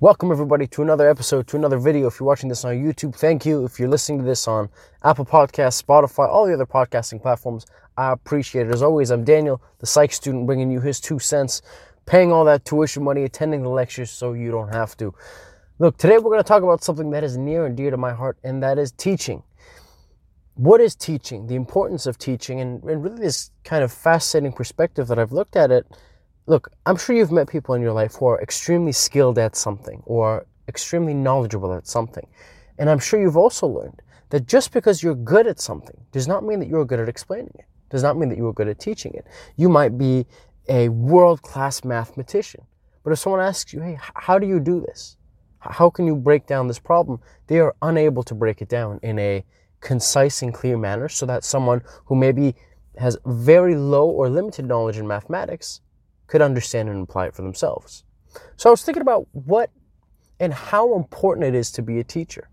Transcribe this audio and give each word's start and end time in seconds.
Welcome, 0.00 0.32
everybody, 0.32 0.66
to 0.68 0.80
another 0.80 1.06
episode, 1.06 1.46
to 1.48 1.56
another 1.56 1.78
video. 1.78 2.06
If 2.06 2.18
you're 2.18 2.26
watching 2.26 2.48
this 2.48 2.64
on 2.64 2.76
YouTube, 2.76 3.14
thank 3.14 3.44
you. 3.44 3.66
If 3.66 3.78
you're 3.78 3.90
listening 3.90 4.20
to 4.20 4.24
this 4.24 4.48
on 4.48 4.70
Apple 5.04 5.26
Podcasts, 5.26 5.82
Spotify, 5.82 6.26
all 6.30 6.46
the 6.46 6.54
other 6.54 6.64
podcasting 6.64 7.20
platforms, 7.20 7.66
I 7.98 8.12
appreciate 8.12 8.68
it. 8.68 8.72
As 8.72 8.82
always, 8.82 9.10
I'm 9.10 9.22
Daniel, 9.22 9.60
the 9.80 9.86
psych 9.86 10.14
student, 10.14 10.46
bringing 10.46 10.70
you 10.70 10.80
his 10.80 10.98
two 10.98 11.18
cents, 11.18 11.60
paying 12.06 12.32
all 12.32 12.46
that 12.46 12.64
tuition 12.64 13.04
money, 13.04 13.24
attending 13.24 13.62
the 13.62 13.68
lectures 13.68 14.10
so 14.10 14.32
you 14.32 14.50
don't 14.50 14.72
have 14.72 14.96
to. 14.96 15.12
Look, 15.78 15.98
today 15.98 16.16
we're 16.16 16.30
going 16.30 16.38
to 16.38 16.44
talk 16.44 16.62
about 16.62 16.82
something 16.82 17.10
that 17.10 17.22
is 17.22 17.36
near 17.36 17.66
and 17.66 17.76
dear 17.76 17.90
to 17.90 17.98
my 17.98 18.14
heart, 18.14 18.38
and 18.42 18.62
that 18.62 18.78
is 18.78 18.92
teaching. 18.92 19.42
What 20.54 20.80
is 20.80 20.94
teaching? 20.94 21.48
The 21.48 21.54
importance 21.54 22.06
of 22.06 22.16
teaching, 22.16 22.60
and, 22.62 22.82
and 22.84 23.04
really 23.04 23.20
this 23.20 23.50
kind 23.62 23.84
of 23.84 23.92
fascinating 23.92 24.52
perspective 24.52 25.06
that 25.08 25.18
I've 25.18 25.32
looked 25.32 25.54
at 25.54 25.70
it 25.70 25.86
look, 26.46 26.70
I'm 26.86 26.96
sure 26.96 27.16
you've 27.16 27.32
met 27.32 27.48
people 27.48 27.74
in 27.74 27.82
your 27.82 27.92
life 27.92 28.14
who 28.14 28.26
are 28.26 28.40
extremely 28.40 28.92
skilled 28.92 29.38
at 29.38 29.56
something 29.56 30.02
or 30.06 30.46
extremely 30.68 31.14
knowledgeable 31.14 31.74
at 31.74 31.86
something. 31.86 32.26
And 32.78 32.88
I'm 32.88 32.98
sure 32.98 33.20
you've 33.20 33.36
also 33.36 33.66
learned 33.66 34.00
that 34.30 34.46
just 34.46 34.72
because 34.72 35.02
you're 35.02 35.14
good 35.14 35.46
at 35.46 35.60
something 35.60 35.96
does 36.12 36.28
not 36.28 36.44
mean 36.44 36.60
that 36.60 36.68
you're 36.68 36.84
good 36.84 37.00
at 37.00 37.08
explaining 37.08 37.52
it, 37.54 37.64
does 37.90 38.02
not 38.02 38.16
mean 38.16 38.28
that 38.28 38.38
you 38.38 38.46
are 38.46 38.52
good 38.52 38.68
at 38.68 38.78
teaching 38.78 39.12
it. 39.14 39.26
You 39.56 39.68
might 39.68 39.98
be 39.98 40.26
a 40.68 40.88
world 40.88 41.42
class 41.42 41.84
mathematician, 41.84 42.64
but 43.02 43.12
if 43.12 43.18
someone 43.18 43.40
asks 43.40 43.72
you, 43.72 43.80
hey, 43.80 43.98
how 44.14 44.38
do 44.38 44.46
you 44.46 44.60
do 44.60 44.80
this? 44.80 45.16
How 45.60 45.90
can 45.90 46.06
you 46.06 46.14
break 46.14 46.46
down 46.46 46.68
this 46.68 46.78
problem? 46.78 47.20
They 47.48 47.58
are 47.60 47.74
unable 47.82 48.22
to 48.24 48.34
break 48.34 48.62
it 48.62 48.68
down 48.68 49.00
in 49.02 49.18
a 49.18 49.44
concise 49.80 50.42
and 50.42 50.54
clear 50.54 50.76
manner 50.76 51.08
so 51.08 51.26
that 51.26 51.44
someone 51.44 51.82
who 52.06 52.14
maybe 52.14 52.54
has 52.98 53.16
very 53.26 53.74
low 53.74 54.08
or 54.08 54.28
limited 54.28 54.64
knowledge 54.64 54.96
in 54.96 55.06
mathematics 55.06 55.80
could 56.26 56.42
understand 56.42 56.88
and 56.88 57.02
apply 57.02 57.26
it 57.26 57.34
for 57.34 57.42
themselves. 57.42 58.04
So 58.56 58.70
I 58.70 58.72
was 58.72 58.82
thinking 58.82 59.02
about 59.02 59.26
what 59.32 59.70
and 60.40 60.52
how 60.52 60.96
important 60.96 61.46
it 61.46 61.54
is 61.54 61.70
to 61.72 61.82
be 61.82 61.98
a 61.98 62.04
teacher. 62.04 62.48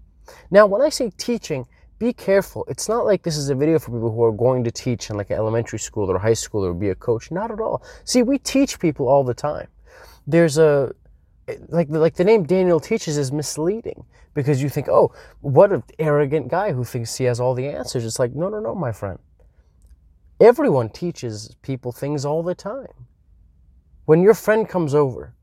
Now, 0.52 0.65
when 0.65 0.82
I 0.82 0.90
say 0.90 1.12
teaching, 1.18 1.65
be 1.99 2.13
careful. 2.13 2.65
It's 2.68 2.90
not 2.90 3.05
like 3.05 3.24
this 3.24 3.38
is 3.38 3.49
a 3.49 3.55
video 3.55 3.80
for 3.80 3.91
people 3.91 4.12
who 4.12 4.24
are 4.24 4.32
going 4.32 4.63
to 4.63 4.71
teach 4.71 5.10
in 5.10 5.18
like 5.18 5.30
an 5.30 5.38
elementary 5.38 5.80
school 5.80 6.10
or 6.10 6.18
high 6.18 6.34
school 6.34 6.65
or 6.65 6.74
be 6.74 6.90
a 6.90 6.96
coach. 6.96 7.32
Not 7.32 7.52
at 7.52 7.60
all. 7.60 7.84
See, 8.04 8.24
we 8.24 8.38
teach 8.38 8.80
people 8.80 9.07
all 9.07 9.24
the 9.24 9.34
time. 9.34 9.68
There's 10.27 10.58
a 10.58 10.93
like 11.70 11.90
like 11.90 12.15
the 12.15 12.24
name 12.24 12.43
Daniel 12.43 12.80
teaches 12.80 13.18
is 13.18 13.32
misleading 13.32 14.05
because 14.34 14.63
you 14.63 14.70
think, 14.70 14.87
oh, 14.87 15.13
what 15.41 15.71
an 15.71 15.84
arrogant 15.99 16.48
guy 16.48 16.71
who 16.71 16.84
thinks 16.84 17.15
he 17.15 17.26
has 17.26 17.40
all 17.40 17.54
the 17.54 17.68
answers. 17.68 18.05
It's 18.05 18.20
like, 18.20 18.34
no, 18.34 18.49
no, 18.49 18.60
no, 18.60 18.74
my 18.74 18.91
friend. 18.91 19.20
Everyone 20.40 20.90
teaches 20.90 21.55
people 21.62 21.91
things 21.91 22.26
all 22.26 22.43
the 22.43 22.55
time 22.55 23.08
when 24.05 24.21
your 24.21 24.34
friend 24.34 24.68
comes 24.68 24.93
over 24.93 25.34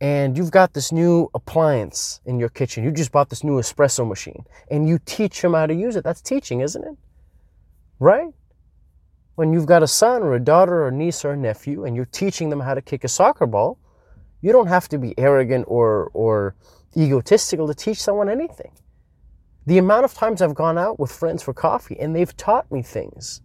and 0.00 0.36
you've 0.36 0.50
got 0.50 0.72
this 0.72 0.92
new 0.92 1.28
appliance 1.34 2.20
in 2.24 2.38
your 2.38 2.48
kitchen, 2.48 2.84
you 2.84 2.90
just 2.90 3.12
bought 3.12 3.30
this 3.30 3.44
new 3.44 3.58
espresso 3.58 4.06
machine, 4.06 4.44
and 4.70 4.88
you 4.88 4.98
teach 5.04 5.42
him 5.42 5.54
how 5.54 5.66
to 5.66 5.74
use 5.74 5.96
it, 5.96 6.04
that's 6.04 6.20
teaching, 6.20 6.60
isn't 6.60 6.84
it? 6.84 6.96
Right? 7.98 8.28
When 9.34 9.52
you've 9.52 9.66
got 9.66 9.82
a 9.82 9.88
son 9.88 10.22
or 10.22 10.34
a 10.34 10.40
daughter 10.40 10.82
or 10.82 10.88
a 10.88 10.92
niece 10.92 11.24
or 11.24 11.32
a 11.32 11.36
nephew, 11.36 11.84
and 11.84 11.96
you're 11.96 12.04
teaching 12.06 12.50
them 12.50 12.60
how 12.60 12.74
to 12.74 12.82
kick 12.82 13.04
a 13.04 13.08
soccer 13.08 13.46
ball, 13.46 13.78
you 14.40 14.52
don't 14.52 14.68
have 14.68 14.88
to 14.88 14.98
be 14.98 15.18
arrogant 15.18 15.64
or, 15.68 16.10
or 16.14 16.54
egotistical 16.96 17.66
to 17.66 17.74
teach 17.74 18.00
someone 18.00 18.28
anything. 18.28 18.72
The 19.66 19.78
amount 19.78 20.04
of 20.04 20.14
times 20.14 20.40
I've 20.40 20.54
gone 20.54 20.78
out 20.78 20.98
with 20.98 21.10
friends 21.10 21.42
for 21.42 21.52
coffee 21.52 21.98
and 21.98 22.14
they've 22.14 22.36
taught 22.36 22.70
me 22.70 22.82
things 22.82 23.42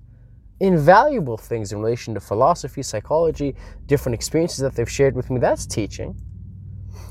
invaluable 0.64 1.38
things 1.38 1.74
in 1.74 1.80
relation 1.80 2.14
to 2.14 2.22
philosophy, 2.22 2.82
psychology, 2.82 3.54
different 3.86 4.16
experiences 4.16 4.60
that 4.60 4.74
they've 4.76 4.90
shared 4.90 5.14
with 5.14 5.30
me. 5.30 5.38
That's 5.38 5.66
teaching. 5.66 6.16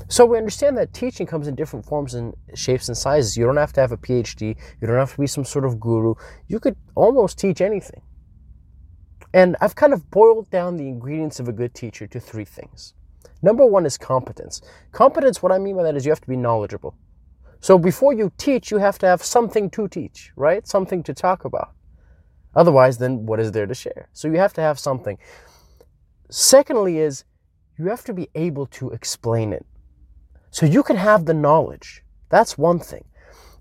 So 0.07 0.25
we 0.25 0.37
understand 0.37 0.75
that 0.77 0.91
teaching 0.91 1.27
comes 1.27 1.47
in 1.47 1.53
different 1.53 1.85
forms 1.85 2.15
and 2.15 2.33
shapes 2.55 2.87
and 2.87 2.97
sizes. 2.97 3.37
You 3.37 3.45
don't 3.45 3.57
have 3.57 3.71
to 3.73 3.81
have 3.81 3.91
a 3.91 3.97
PhD, 3.97 4.57
you 4.81 4.87
don't 4.87 4.97
have 4.97 5.13
to 5.13 5.21
be 5.21 5.27
some 5.27 5.45
sort 5.45 5.65
of 5.65 5.79
guru. 5.79 6.15
You 6.47 6.59
could 6.59 6.75
almost 6.95 7.37
teach 7.37 7.61
anything. 7.61 8.01
And 9.35 9.55
I've 9.61 9.75
kind 9.75 9.93
of 9.93 10.09
boiled 10.09 10.49
down 10.49 10.77
the 10.77 10.87
ingredients 10.87 11.39
of 11.39 11.47
a 11.47 11.53
good 11.53 11.75
teacher 11.75 12.07
to 12.07 12.19
three 12.19 12.45
things. 12.45 12.95
Number 13.43 13.65
one 13.67 13.85
is 13.85 13.99
competence. 13.99 14.61
Competence, 14.91 15.43
what 15.43 15.51
I 15.51 15.59
mean 15.59 15.75
by 15.75 15.83
that 15.83 15.95
is 15.95 16.05
you 16.05 16.11
have 16.11 16.21
to 16.21 16.27
be 16.27 16.37
knowledgeable. 16.37 16.95
So 17.59 17.77
before 17.77 18.13
you 18.13 18.31
teach, 18.37 18.71
you 18.71 18.77
have 18.79 18.97
to 18.99 19.05
have 19.05 19.23
something 19.23 19.69
to 19.71 19.87
teach, 19.87 20.31
right? 20.35 20.67
Something 20.67 21.03
to 21.03 21.13
talk 21.13 21.45
about. 21.45 21.73
Otherwise, 22.55 22.97
then 22.97 23.25
what 23.25 23.39
is 23.39 23.51
there 23.51 23.65
to 23.65 23.73
share? 23.73 24.09
So 24.13 24.27
you 24.27 24.37
have 24.37 24.53
to 24.53 24.61
have 24.61 24.79
something. 24.79 25.17
Secondly, 26.29 26.99
is 26.99 27.25
you 27.77 27.87
have 27.87 28.03
to 28.05 28.13
be 28.13 28.29
able 28.35 28.67
to 28.67 28.91
explain 28.91 29.53
it. 29.53 29.65
So 30.51 30.65
you 30.65 30.83
can 30.83 30.95
have 30.95 31.25
the 31.25 31.33
knowledge. 31.33 32.03
That's 32.29 32.57
one 32.57 32.79
thing. 32.79 33.05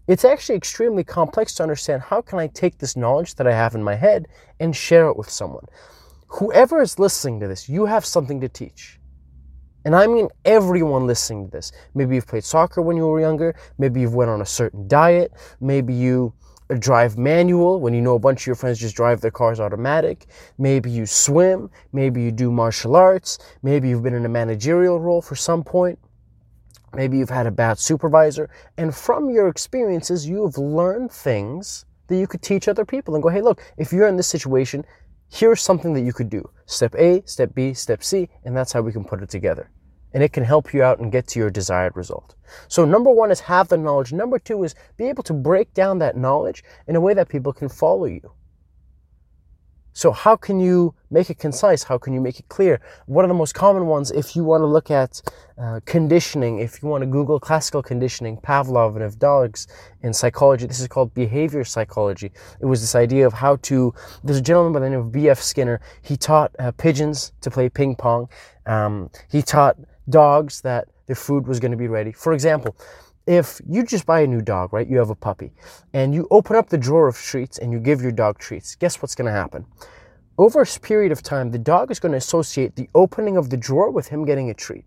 It's 0.08 0.24
actually 0.24 0.56
extremely 0.56 1.04
complex 1.04 1.54
to 1.54 1.62
understand 1.62 2.02
how 2.02 2.20
can 2.20 2.38
I 2.38 2.48
take 2.48 2.78
this 2.78 2.96
knowledge 2.96 3.36
that 3.36 3.46
I 3.46 3.52
have 3.52 3.74
in 3.74 3.82
my 3.82 3.94
head 3.94 4.26
and 4.60 4.74
share 4.74 5.06
it 5.08 5.16
with 5.16 5.30
someone. 5.30 5.64
Whoever 6.26 6.82
is 6.82 6.98
listening 6.98 7.40
to 7.40 7.48
this, 7.48 7.68
you 7.68 7.86
have 7.86 8.04
something 8.04 8.40
to 8.40 8.48
teach. 8.48 8.98
And 9.84 9.94
I 9.96 10.06
mean 10.06 10.28
everyone 10.44 11.06
listening 11.06 11.46
to 11.46 11.50
this. 11.50 11.72
Maybe 11.94 12.14
you've 12.14 12.26
played 12.26 12.44
soccer 12.44 12.82
when 12.82 12.96
you 12.96 13.06
were 13.06 13.20
younger, 13.20 13.54
maybe 13.78 14.00
you've 14.00 14.14
went 14.14 14.30
on 14.30 14.40
a 14.40 14.46
certain 14.46 14.86
diet, 14.88 15.32
maybe 15.60 15.94
you 15.94 16.34
drive 16.80 17.18
manual 17.18 17.80
when 17.80 17.94
you 17.94 18.00
know 18.00 18.14
a 18.14 18.18
bunch 18.18 18.42
of 18.42 18.46
your 18.46 18.56
friends 18.56 18.78
just 18.78 18.96
drive 18.96 19.20
their 19.20 19.30
cars 19.30 19.60
automatic. 19.60 20.26
Maybe 20.58 20.90
you 20.90 21.06
swim. 21.06 21.70
Maybe 21.92 22.22
you 22.22 22.32
do 22.32 22.50
martial 22.50 22.96
arts. 22.96 23.38
Maybe 23.62 23.88
you've 23.88 24.02
been 24.02 24.14
in 24.14 24.24
a 24.24 24.28
managerial 24.28 25.00
role 25.00 25.22
for 25.22 25.34
some 25.34 25.64
point. 25.64 25.98
Maybe 26.94 27.18
you've 27.18 27.30
had 27.30 27.46
a 27.46 27.50
bad 27.50 27.78
supervisor. 27.78 28.50
And 28.76 28.94
from 28.94 29.30
your 29.30 29.48
experiences, 29.48 30.28
you 30.28 30.44
have 30.44 30.58
learned 30.58 31.10
things 31.10 31.84
that 32.08 32.16
you 32.16 32.26
could 32.26 32.42
teach 32.42 32.68
other 32.68 32.84
people 32.84 33.14
and 33.14 33.22
go, 33.22 33.30
hey, 33.30 33.40
look, 33.40 33.62
if 33.78 33.92
you're 33.92 34.08
in 34.08 34.16
this 34.16 34.28
situation, 34.28 34.84
here's 35.30 35.62
something 35.62 35.94
that 35.94 36.02
you 36.02 36.12
could 36.12 36.28
do. 36.28 36.48
Step 36.66 36.94
A, 36.96 37.22
step 37.24 37.54
B, 37.54 37.72
step 37.72 38.04
C, 38.04 38.28
and 38.44 38.56
that's 38.56 38.72
how 38.72 38.82
we 38.82 38.92
can 38.92 39.04
put 39.04 39.22
it 39.22 39.30
together 39.30 39.70
and 40.14 40.22
it 40.22 40.32
can 40.32 40.44
help 40.44 40.72
you 40.74 40.82
out 40.82 40.98
and 40.98 41.12
get 41.12 41.26
to 41.28 41.38
your 41.38 41.50
desired 41.50 41.96
result. 41.96 42.34
So, 42.68 42.84
number 42.84 43.10
one 43.10 43.30
is 43.30 43.40
have 43.40 43.68
the 43.68 43.76
knowledge. 43.76 44.12
Number 44.12 44.38
two 44.38 44.62
is 44.64 44.74
be 44.96 45.08
able 45.08 45.22
to 45.24 45.32
break 45.32 45.72
down 45.74 45.98
that 45.98 46.16
knowledge 46.16 46.62
in 46.86 46.96
a 46.96 47.00
way 47.00 47.14
that 47.14 47.28
people 47.28 47.52
can 47.52 47.68
follow 47.68 48.04
you. 48.06 48.32
So, 49.94 50.10
how 50.10 50.36
can 50.36 50.58
you 50.58 50.94
make 51.10 51.28
it 51.28 51.38
concise? 51.38 51.82
How 51.82 51.98
can 51.98 52.14
you 52.14 52.20
make 52.20 52.40
it 52.40 52.48
clear? 52.48 52.80
One 53.06 53.26
of 53.26 53.28
the 53.28 53.34
most 53.34 53.54
common 53.54 53.86
ones 53.86 54.10
if 54.10 54.34
you 54.34 54.42
want 54.42 54.62
to 54.62 54.66
look 54.66 54.90
at 54.90 55.20
uh, 55.58 55.80
conditioning? 55.84 56.60
If 56.60 56.82
you 56.82 56.88
want 56.88 57.02
to 57.02 57.06
Google 57.06 57.38
classical 57.38 57.82
conditioning, 57.82 58.38
Pavlov 58.38 58.94
and 58.94 59.04
of 59.04 59.18
dogs 59.18 59.68
in 60.02 60.14
psychology, 60.14 60.66
this 60.66 60.80
is 60.80 60.88
called 60.88 61.12
behavior 61.12 61.62
psychology. 61.62 62.32
It 62.60 62.66
was 62.66 62.80
this 62.80 62.94
idea 62.94 63.26
of 63.26 63.34
how 63.34 63.56
to. 63.56 63.92
There's 64.24 64.38
a 64.38 64.42
gentleman 64.42 64.72
by 64.72 64.80
the 64.80 64.88
name 64.88 65.00
of 65.00 65.12
B.F. 65.12 65.40
Skinner. 65.40 65.80
He 66.00 66.16
taught 66.16 66.56
uh, 66.58 66.72
pigeons 66.72 67.32
to 67.42 67.50
play 67.50 67.68
ping 67.68 67.94
pong. 67.94 68.30
Um, 68.64 69.10
he 69.30 69.42
taught 69.42 69.76
dogs 70.08 70.60
that 70.62 70.88
their 71.06 71.16
food 71.16 71.46
was 71.46 71.60
going 71.60 71.70
to 71.70 71.76
be 71.76 71.88
ready. 71.88 72.12
For 72.12 72.32
example, 72.32 72.76
if 73.26 73.60
you 73.68 73.84
just 73.84 74.06
buy 74.06 74.20
a 74.20 74.26
new 74.26 74.40
dog, 74.40 74.72
right? 74.72 74.88
You 74.88 74.98
have 74.98 75.10
a 75.10 75.14
puppy, 75.14 75.52
and 75.92 76.14
you 76.14 76.26
open 76.30 76.56
up 76.56 76.68
the 76.68 76.78
drawer 76.78 77.08
of 77.08 77.16
treats 77.16 77.58
and 77.58 77.72
you 77.72 77.78
give 77.78 78.02
your 78.02 78.12
dog 78.12 78.38
treats. 78.38 78.74
Guess 78.74 79.00
what's 79.00 79.14
going 79.14 79.26
to 79.26 79.32
happen? 79.32 79.64
Over 80.38 80.62
a 80.62 80.66
period 80.80 81.12
of 81.12 81.22
time, 81.22 81.50
the 81.50 81.58
dog 81.58 81.90
is 81.90 82.00
going 82.00 82.12
to 82.12 82.18
associate 82.18 82.74
the 82.74 82.88
opening 82.94 83.36
of 83.36 83.50
the 83.50 83.56
drawer 83.56 83.90
with 83.90 84.08
him 84.08 84.24
getting 84.24 84.50
a 84.50 84.54
treat. 84.54 84.84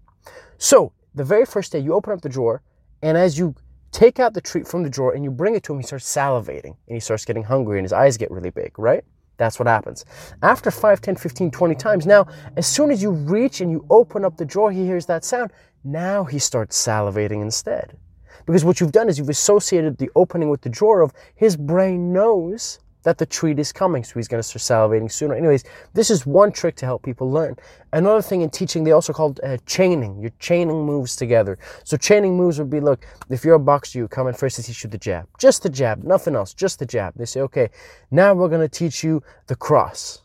So, 0.57 0.91
the 1.13 1.23
very 1.23 1.45
first 1.45 1.71
day, 1.71 1.79
you 1.79 1.93
open 1.93 2.11
up 2.11 2.21
the 2.21 2.29
drawer, 2.29 2.61
and 3.01 3.17
as 3.17 3.37
you 3.37 3.55
take 3.91 4.19
out 4.19 4.33
the 4.33 4.41
treat 4.41 4.67
from 4.67 4.83
the 4.83 4.89
drawer 4.89 5.13
and 5.13 5.23
you 5.23 5.31
bring 5.31 5.55
it 5.55 5.63
to 5.63 5.73
him, 5.73 5.79
he 5.79 5.85
starts 5.85 6.13
salivating 6.13 6.75
and 6.87 6.95
he 6.95 6.99
starts 6.99 7.23
getting 7.23 7.43
hungry 7.43 7.77
and 7.77 7.85
his 7.85 7.93
eyes 7.93 8.17
get 8.17 8.29
really 8.29 8.49
big, 8.49 8.77
right? 8.77 9.05
That's 9.37 9.59
what 9.59 9.67
happens. 9.67 10.05
After 10.41 10.71
5, 10.71 11.01
10, 11.01 11.15
15, 11.15 11.51
20 11.51 11.75
times, 11.75 12.05
now, 12.05 12.27
as 12.55 12.67
soon 12.67 12.91
as 12.91 13.01
you 13.01 13.11
reach 13.11 13.61
and 13.61 13.71
you 13.71 13.85
open 13.89 14.23
up 14.23 14.37
the 14.37 14.45
drawer, 14.45 14.71
he 14.71 14.85
hears 14.85 15.05
that 15.07 15.25
sound. 15.25 15.51
Now 15.83 16.23
he 16.23 16.39
starts 16.39 16.83
salivating 16.83 17.41
instead. 17.41 17.97
Because 18.45 18.63
what 18.63 18.79
you've 18.79 18.91
done 18.91 19.09
is 19.09 19.17
you've 19.17 19.29
associated 19.29 19.97
the 19.97 20.09
opening 20.15 20.49
with 20.49 20.61
the 20.61 20.69
drawer 20.69 21.01
of 21.01 21.13
his 21.35 21.57
brain 21.57 22.13
knows 22.13 22.79
that 23.05 23.19
the 23.19 23.25
treat 23.25 23.59
is 23.59 23.71
coming, 23.71 24.03
so 24.03 24.15
he's 24.15 24.27
going 24.27 24.41
to 24.41 24.47
start 24.59 24.91
salivating 24.91 25.11
sooner. 25.11 25.35
Anyways, 25.35 25.63
this 25.93 26.09
is 26.09 26.25
one 26.25 26.51
trick 26.51 26.75
to 26.77 26.85
help 26.85 27.03
people 27.03 27.31
learn. 27.31 27.55
Another 27.93 28.21
thing 28.21 28.41
in 28.41 28.49
teaching, 28.49 28.83
they 28.83 28.91
also 28.91 29.13
called 29.13 29.39
uh, 29.43 29.57
chaining. 29.65 30.19
You're 30.19 30.33
chaining 30.39 30.85
moves 30.85 31.15
together. 31.15 31.57
So 31.83 31.97
chaining 31.97 32.35
moves 32.35 32.57
would 32.59 32.69
be, 32.69 32.79
look, 32.79 33.05
if 33.29 33.45
you're 33.45 33.55
a 33.55 33.59
boxer, 33.59 33.99
you 33.99 34.07
come 34.07 34.27
in 34.27 34.33
first 34.33 34.55
to 34.57 34.63
teach 34.63 34.83
you 34.83 34.89
the 34.89 34.97
jab, 34.97 35.27
just 35.39 35.63
the 35.63 35.69
jab, 35.69 36.03
nothing 36.03 36.35
else, 36.35 36.53
just 36.53 36.79
the 36.79 36.85
jab. 36.85 37.13
They 37.15 37.25
say, 37.25 37.41
okay, 37.41 37.69
now 38.09 38.33
we're 38.33 38.49
going 38.49 38.67
to 38.67 38.79
teach 38.79 39.03
you 39.03 39.23
the 39.47 39.55
cross 39.55 40.21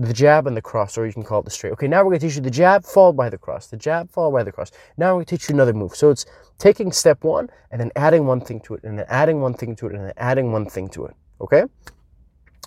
the 0.00 0.14
jab 0.14 0.46
and 0.46 0.56
the 0.56 0.62
cross, 0.62 0.96
or 0.96 1.06
you 1.06 1.12
can 1.12 1.24
call 1.24 1.40
it 1.40 1.44
the 1.44 1.50
straight. 1.50 1.72
Okay, 1.72 1.88
now 1.88 1.98
we're 1.98 2.10
going 2.10 2.20
to 2.20 2.26
teach 2.28 2.36
you 2.36 2.42
the 2.42 2.50
jab 2.50 2.84
followed 2.84 3.16
by 3.16 3.28
the 3.28 3.36
cross, 3.36 3.66
the 3.66 3.76
jab 3.76 4.08
followed 4.10 4.30
by 4.30 4.44
the 4.44 4.52
cross. 4.52 4.70
Now 4.96 5.08
we're 5.08 5.16
going 5.16 5.24
to 5.26 5.36
teach 5.36 5.48
you 5.48 5.56
another 5.56 5.72
move. 5.74 5.96
So 5.96 6.10
it's 6.10 6.24
taking 6.58 6.92
step 6.92 7.24
one 7.24 7.50
and 7.72 7.80
then 7.80 7.90
adding 7.96 8.24
one 8.24 8.40
thing 8.40 8.60
to 8.60 8.74
it, 8.74 8.84
and 8.84 8.96
then 8.96 9.06
adding 9.08 9.40
one 9.40 9.54
thing 9.54 9.74
to 9.74 9.88
it, 9.88 9.94
and 9.94 10.04
then 10.04 10.12
adding 10.16 10.52
one 10.52 10.66
thing 10.66 10.88
to 10.90 11.06
it. 11.06 11.16
Okay? 11.40 11.64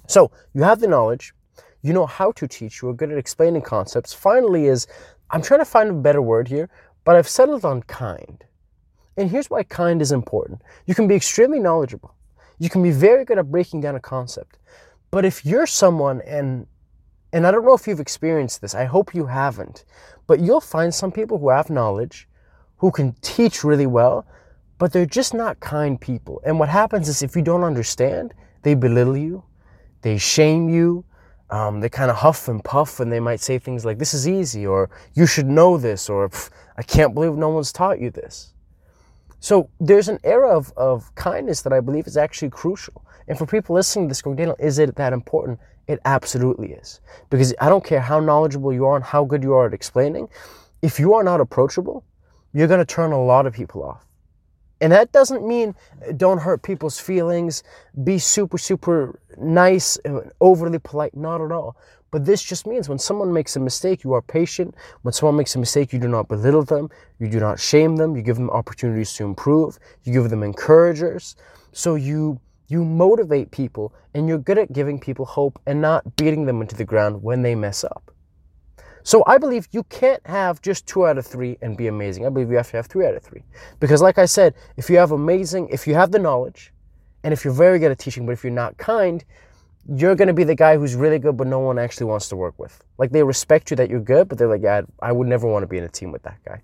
So 0.08 0.32
you 0.54 0.64
have 0.64 0.80
the 0.80 0.88
knowledge, 0.88 1.34
you 1.82 1.94
know 1.94 2.06
how 2.06 2.32
to 2.34 2.48
teach, 2.48 2.82
you 2.82 2.90
are 2.90 2.94
good 2.94 3.12
at 3.12 3.18
explaining 3.18 3.62
concepts. 3.62 4.14
Finally, 4.14 4.68
is 4.68 4.88
I'm 5.30 5.42
trying 5.42 5.62
to 5.62 5.66
find 5.66 5.90
a 5.90 5.94
better 5.94 6.22
word 6.22 6.48
here, 6.48 6.70
but 7.04 7.16
I've 7.16 7.30
settled 7.30 7.66
on 7.66 7.84
kind. 7.84 8.44
And 9.18 9.30
here's 9.30 9.50
why 9.50 9.64
kind 9.64 10.02
is 10.02 10.12
important. 10.12 10.62
You 10.86 10.96
can 10.96 11.08
be 11.08 11.16
extremely 11.16 11.60
knowledgeable. 11.60 12.16
You 12.60 12.70
can 12.70 12.84
be 12.84 12.92
very 12.92 13.26
good 13.26 13.38
at 13.38 13.50
breaking 13.52 13.82
down 13.82 13.96
a 13.96 14.00
concept. 14.00 14.58
But 15.10 15.26
if 15.26 15.46
you're 15.46 15.66
someone 15.68 16.22
and 16.22 16.68
and 17.34 17.48
I 17.48 17.52
don't 17.52 17.64
know 17.64 17.74
if 17.74 17.88
you've 17.88 18.00
experienced 18.00 18.62
this. 18.62 18.76
I 18.76 18.86
hope 18.86 19.16
you 19.16 19.26
haven't. 19.26 19.86
But 20.28 20.42
you'll 20.42 20.62
find 20.62 20.94
some 20.94 21.12
people 21.12 21.38
who 21.38 21.50
have 21.50 21.70
knowledge, 21.70 22.28
who 22.78 22.92
can 22.92 23.14
teach 23.22 23.64
really 23.64 23.88
well, 23.88 24.26
but 24.78 24.92
they're 24.92 25.06
just 25.06 25.34
not 25.34 25.60
kind 25.60 26.00
people. 26.00 26.42
And 26.46 26.60
what 26.60 26.70
happens 26.70 27.08
is 27.08 27.22
if 27.22 27.36
you 27.36 27.42
don't 27.42 27.64
understand, 27.64 28.34
they 28.64 28.74
belittle 28.74 29.16
you, 29.16 29.44
they 30.02 30.18
shame 30.18 30.70
you, 30.70 31.06
um, 31.50 31.80
they 31.82 31.90
kind 31.90 32.10
of 32.10 32.18
huff 32.18 32.48
and 32.48 32.64
puff, 32.64 33.00
and 33.00 33.12
they 33.12 33.20
might 33.20 33.42
say 33.42 33.60
things 33.60 33.86
like, 33.86 34.00
This 34.00 34.14
is 34.14 34.28
easy, 34.28 34.66
or 34.66 34.90
You 35.14 35.26
should 35.26 35.48
know 35.48 35.78
this, 35.78 36.10
or 36.10 36.30
I 36.78 36.84
can't 36.84 37.14
believe 37.14 37.36
no 37.36 37.50
one's 37.50 37.72
taught 37.72 38.00
you 38.00 38.10
this. 38.10 38.54
So 39.40 39.70
there's 39.80 40.08
an 40.08 40.20
era 40.24 40.56
of, 40.56 40.72
of 40.78 41.14
kindness 41.16 41.62
that 41.64 41.74
I 41.74 41.80
believe 41.80 42.06
is 42.06 42.16
actually 42.16 42.52
crucial. 42.52 43.04
And 43.28 43.38
for 43.38 43.48
people 43.48 43.74
listening 43.74 44.06
to 44.06 44.10
this 44.10 44.22
going, 44.22 44.36
Daniel, 44.36 44.56
is 44.60 44.78
it 44.78 44.96
that 44.96 45.14
important? 45.14 45.60
It 45.88 46.00
absolutely 46.06 46.74
is. 46.74 47.02
Because 47.30 47.54
I 47.60 47.68
don't 47.68 47.84
care 47.84 48.02
how 48.02 48.20
knowledgeable 48.20 48.72
you 48.72 48.86
are 48.86 48.96
and 48.96 49.04
how 49.04 49.26
good 49.26 49.42
you 49.42 49.54
are 49.54 49.66
at 49.66 49.74
explaining, 49.74 50.30
if 50.82 51.00
you 51.00 51.16
are 51.16 51.24
not 51.24 51.42
approachable, 51.42 52.06
you're 52.54 52.68
going 52.68 52.80
to 52.80 52.86
turn 52.86 53.12
a 53.12 53.24
lot 53.24 53.48
of 53.48 53.54
people 53.54 53.84
off. 53.84 54.06
And 54.82 54.92
that 54.92 55.12
doesn't 55.12 55.48
mean 55.48 55.76
uh, 56.08 56.12
don't 56.14 56.40
hurt 56.40 56.64
people's 56.64 57.00
feelings, 57.00 57.64
be 58.04 58.18
super, 58.18 58.58
super 58.58 59.20
nice, 59.38 59.98
overly 60.42 60.80
polite, 60.80 61.16
not 61.16 61.40
at 61.40 61.52
all. 61.52 61.78
But 62.10 62.26
this 62.26 62.44
just 62.44 62.68
means 62.68 62.90
when 62.90 63.00
someone 63.00 63.32
makes 63.32 63.56
a 63.56 63.60
mistake, 63.60 64.04
you 64.04 64.12
are 64.14 64.22
patient. 64.22 64.76
When 65.04 65.14
someone 65.14 65.38
makes 65.38 65.56
a 65.56 65.60
mistake, 65.60 65.94
you 65.94 66.00
do 66.00 66.10
not 66.10 66.28
belittle 66.28 66.64
them. 66.64 66.90
You 67.20 67.30
do 67.30 67.40
not 67.40 67.58
shame 67.58 67.96
them. 67.96 68.18
You 68.18 68.22
give 68.22 68.36
them 68.36 68.50
opportunities 68.50 69.14
to 69.14 69.24
improve. 69.24 69.80
You 70.04 70.12
give 70.12 70.30
them 70.30 70.44
encouragers. 70.44 71.38
So 71.72 71.96
you, 71.96 72.42
you 72.68 72.84
motivate 72.84 73.52
people 73.52 73.94
and 74.14 74.28
you're 74.28 74.40
good 74.40 74.58
at 74.58 74.74
giving 74.74 75.00
people 75.00 75.26
hope 75.26 75.58
and 75.66 75.80
not 75.80 76.18
beating 76.18 76.46
them 76.46 76.60
into 76.60 76.76
the 76.76 76.84
ground 76.84 77.24
when 77.24 77.44
they 77.44 77.56
mess 77.56 77.86
up. 77.86 78.12
So 79.04 79.24
I 79.28 79.38
believe 79.38 79.68
you 79.72 79.84
can't 79.84 80.26
have 80.26 80.62
just 80.62 80.88
two 80.88 81.06
out 81.06 81.18
of 81.18 81.26
three 81.26 81.58
and 81.62 81.78
be 81.78 81.88
amazing. 81.88 82.26
I 82.26 82.30
believe 82.30 82.50
you 82.50 82.58
have 82.58 82.70
to 82.72 82.78
have 82.78 82.88
three 82.88 83.06
out 83.06 83.16
of 83.16 83.24
three. 83.24 83.44
Because 83.80 84.02
like 84.02 84.18
I 84.18 84.26
said, 84.26 84.54
if 84.78 84.90
you 84.90 84.98
have 84.98 85.12
amazing, 85.12 85.70
if 85.70 85.88
you 85.88 85.94
have 85.96 86.12
the 86.12 86.20
knowledge, 86.20 86.72
and 87.24 87.34
if 87.34 87.46
you're 87.46 87.54
very 87.54 87.80
good 87.80 87.92
at 87.92 88.00
teaching, 88.00 88.26
but 88.26 88.32
if 88.32 88.44
you're 88.44 88.52
not 88.52 88.78
kind, 88.78 89.24
you're 89.88 90.16
going 90.16 90.28
to 90.28 90.34
be 90.34 90.44
the 90.44 90.56
guy 90.56 90.78
who's 90.78 90.96
really 90.96 91.20
good, 91.20 91.38
but 91.38 91.48
no 91.48 91.60
one 91.60 91.80
actually 91.80 92.06
wants 92.06 92.30
to 92.30 92.36
work 92.36 92.58
with. 92.58 92.84
Like 92.98 93.12
they 93.12 93.24
respect 93.24 93.72
you 93.72 93.78
that 93.78 93.90
you're 93.90 94.00
good, 94.00 94.28
but 94.28 94.38
they're 94.38 94.48
like, 94.48 94.62
yeah, 94.62 94.82
I 95.02 95.12
would 95.12 95.28
never 95.28 95.48
want 95.48 95.64
to 95.64 95.68
be 95.68 95.78
in 95.78 95.84
a 95.84 95.90
team 95.90 96.12
with 96.12 96.24
that 96.24 96.38
guy. 96.46 96.62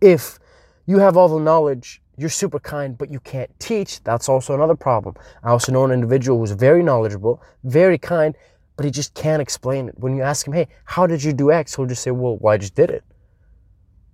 If 0.00 0.38
you 0.86 0.98
have 0.98 1.16
all 1.16 1.28
the 1.28 1.38
knowledge, 1.38 2.02
you're 2.16 2.30
super 2.30 2.58
kind, 2.58 2.96
but 2.96 3.10
you 3.10 3.20
can't 3.20 3.50
teach, 3.58 4.02
that's 4.02 4.28
also 4.28 4.54
another 4.54 4.74
problem. 4.74 5.14
I 5.42 5.50
also 5.50 5.70
know 5.72 5.84
an 5.84 5.90
individual 5.90 6.38
who's 6.38 6.52
very 6.52 6.82
knowledgeable, 6.82 7.42
very 7.64 7.98
kind, 7.98 8.34
but 8.76 8.84
he 8.84 8.90
just 8.90 9.14
can't 9.14 9.40
explain 9.40 9.88
it. 9.88 9.98
When 9.98 10.16
you 10.16 10.22
ask 10.22 10.46
him, 10.46 10.52
hey, 10.52 10.68
how 10.84 11.06
did 11.06 11.22
you 11.24 11.32
do 11.32 11.50
X? 11.50 11.74
He'll 11.74 11.86
just 11.86 12.02
say, 12.02 12.10
well, 12.10 12.36
well 12.38 12.54
I 12.54 12.58
just 12.58 12.74
did 12.74 12.90
it. 12.90 13.04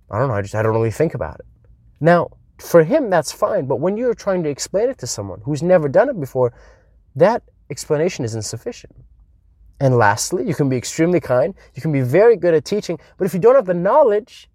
I 0.09 0.19
don't 0.19 0.29
know. 0.29 0.35
I 0.35 0.41
just, 0.41 0.55
I 0.55 0.63
don't 0.63 0.73
really 0.73 0.91
think 0.91 1.13
about 1.13 1.39
it. 1.39 1.45
Now, 1.99 2.29
for 2.59 2.83
him, 2.83 3.09
that's 3.09 3.31
fine. 3.31 3.65
But 3.65 3.77
when 3.77 3.97
you're 3.97 4.13
trying 4.13 4.43
to 4.43 4.49
explain 4.49 4.89
it 4.89 4.97
to 4.99 5.07
someone 5.07 5.41
who's 5.43 5.61
never 5.61 5.89
done 5.89 6.09
it 6.09 6.19
before, 6.19 6.53
that 7.15 7.43
explanation 7.69 8.23
is 8.23 8.35
insufficient. 8.35 8.95
And 9.79 9.97
lastly, 9.97 10.47
you 10.47 10.53
can 10.53 10.69
be 10.69 10.77
extremely 10.77 11.19
kind. 11.19 11.53
You 11.73 11.81
can 11.81 11.91
be 11.91 12.01
very 12.01 12.37
good 12.37 12.53
at 12.53 12.63
teaching. 12.63 12.99
But 13.17 13.25
if 13.25 13.33
you 13.33 13.39
don't 13.39 13.55
have 13.55 13.65
the 13.65 13.73
knowledge, 13.73 14.49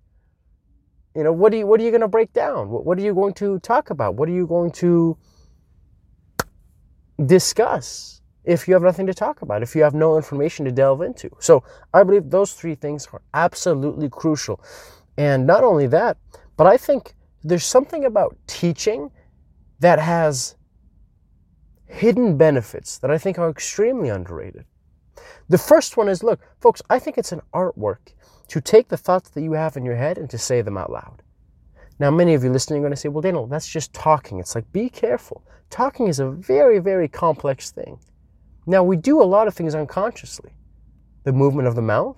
you 1.15 1.25
know, 1.25 1.33
what, 1.33 1.53
are 1.53 1.57
you, 1.57 1.67
what 1.67 1.81
are 1.81 1.83
you 1.83 1.91
going 1.91 2.01
to 2.01 2.09
break 2.09 2.33
down? 2.33 2.71
What, 2.71 2.87
what 2.87 2.99
are 2.99 3.03
you 3.03 3.15
going 3.15 3.35
to 3.35 3.59
talk 3.59 3.91
about? 3.91 4.15
What 4.15 4.29
are 4.29 4.33
you 4.33 4.47
going 4.47 4.71
to 4.73 5.19
discuss 7.27 8.18
if 8.49 8.67
you 8.67 8.73
have 8.73 8.83
nothing 8.83 9.07
to 9.07 9.13
talk 9.13 9.43
about, 9.43 9.63
if 9.63 9.77
you 9.77 9.83
have 9.83 9.95
no 9.95 10.17
information 10.17 10.65
to 10.65 10.73
delve 10.73 11.03
into? 11.03 11.29
So 11.39 11.63
I 11.93 12.03
believe 12.03 12.31
those 12.31 12.55
three 12.55 12.75
things 12.75 13.07
are 13.13 13.21
absolutely 13.35 14.09
crucial. 14.09 14.61
And 15.19 15.47
not 15.47 15.63
only 15.63 15.87
that, 15.89 16.17
but 16.57 16.67
I 16.67 16.79
think 16.79 17.15
there's 17.45 17.67
something 17.67 18.07
about 18.07 18.37
teaching 18.47 19.11
that 19.81 19.99
has 19.99 20.57
hidden 21.87 22.39
benefits 22.39 22.99
that 22.99 23.11
I 23.11 23.19
think 23.19 23.39
are 23.39 23.51
extremely 23.51 24.09
underrated. 24.09 24.65
The 25.51 25.59
first 25.59 25.99
one 25.99 26.09
is 26.09 26.23
look, 26.23 26.41
folks, 26.61 26.81
I 26.89 26.99
think 26.99 27.19
it's 27.19 27.33
an 27.33 27.43
artwork 27.53 28.15
to 28.49 28.61
take 28.63 28.89
the 28.89 28.97
thoughts 28.97 29.29
that 29.31 29.43
you 29.43 29.53
have 29.53 29.77
in 29.77 29.85
your 29.85 29.97
head 29.97 30.17
and 30.17 30.31
to 30.31 30.39
say 30.39 30.63
them 30.63 30.79
out 30.79 30.91
loud. 30.91 31.23
Now, 31.99 32.11
many 32.11 32.33
of 32.33 32.45
you 32.45 32.51
listening 32.51 32.79
are 32.79 32.83
going 32.83 32.93
to 32.93 32.97
say, 32.97 33.09
well, 33.11 33.21
Daniel, 33.21 33.47
that's 33.47 33.69
just 33.69 33.93
talking. 33.93 34.39
It's 34.41 34.55
like, 34.55 34.73
be 34.73 34.89
careful. 34.89 35.43
Talking 35.69 36.07
is 36.07 36.21
a 36.21 36.31
very, 36.31 36.79
very 36.79 37.09
complex 37.09 37.73
thing. 37.73 37.99
Now, 38.69 38.83
we 38.83 38.99
do 38.99 39.23
a 39.23 39.25
lot 39.25 39.49
of 39.49 39.55
things 39.55 39.75
unconsciously 39.75 40.51
the 41.25 41.33
movement 41.33 41.67
of 41.67 41.75
the 41.75 41.83
mouth, 41.83 42.17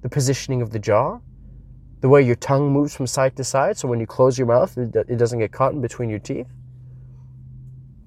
the 0.00 0.08
positioning 0.08 0.62
of 0.62 0.70
the 0.70 0.78
jaw, 0.78 1.20
the 2.00 2.08
way 2.08 2.22
your 2.22 2.34
tongue 2.34 2.72
moves 2.72 2.94
from 2.96 3.06
side 3.06 3.36
to 3.36 3.44
side. 3.44 3.76
So 3.76 3.88
when 3.88 4.00
you 4.00 4.06
close 4.06 4.38
your 4.38 4.46
mouth, 4.46 4.76
it 4.78 5.18
doesn't 5.18 5.38
get 5.38 5.52
caught 5.52 5.74
in 5.74 5.82
between 5.82 6.08
your 6.08 6.18
teeth. 6.18 6.48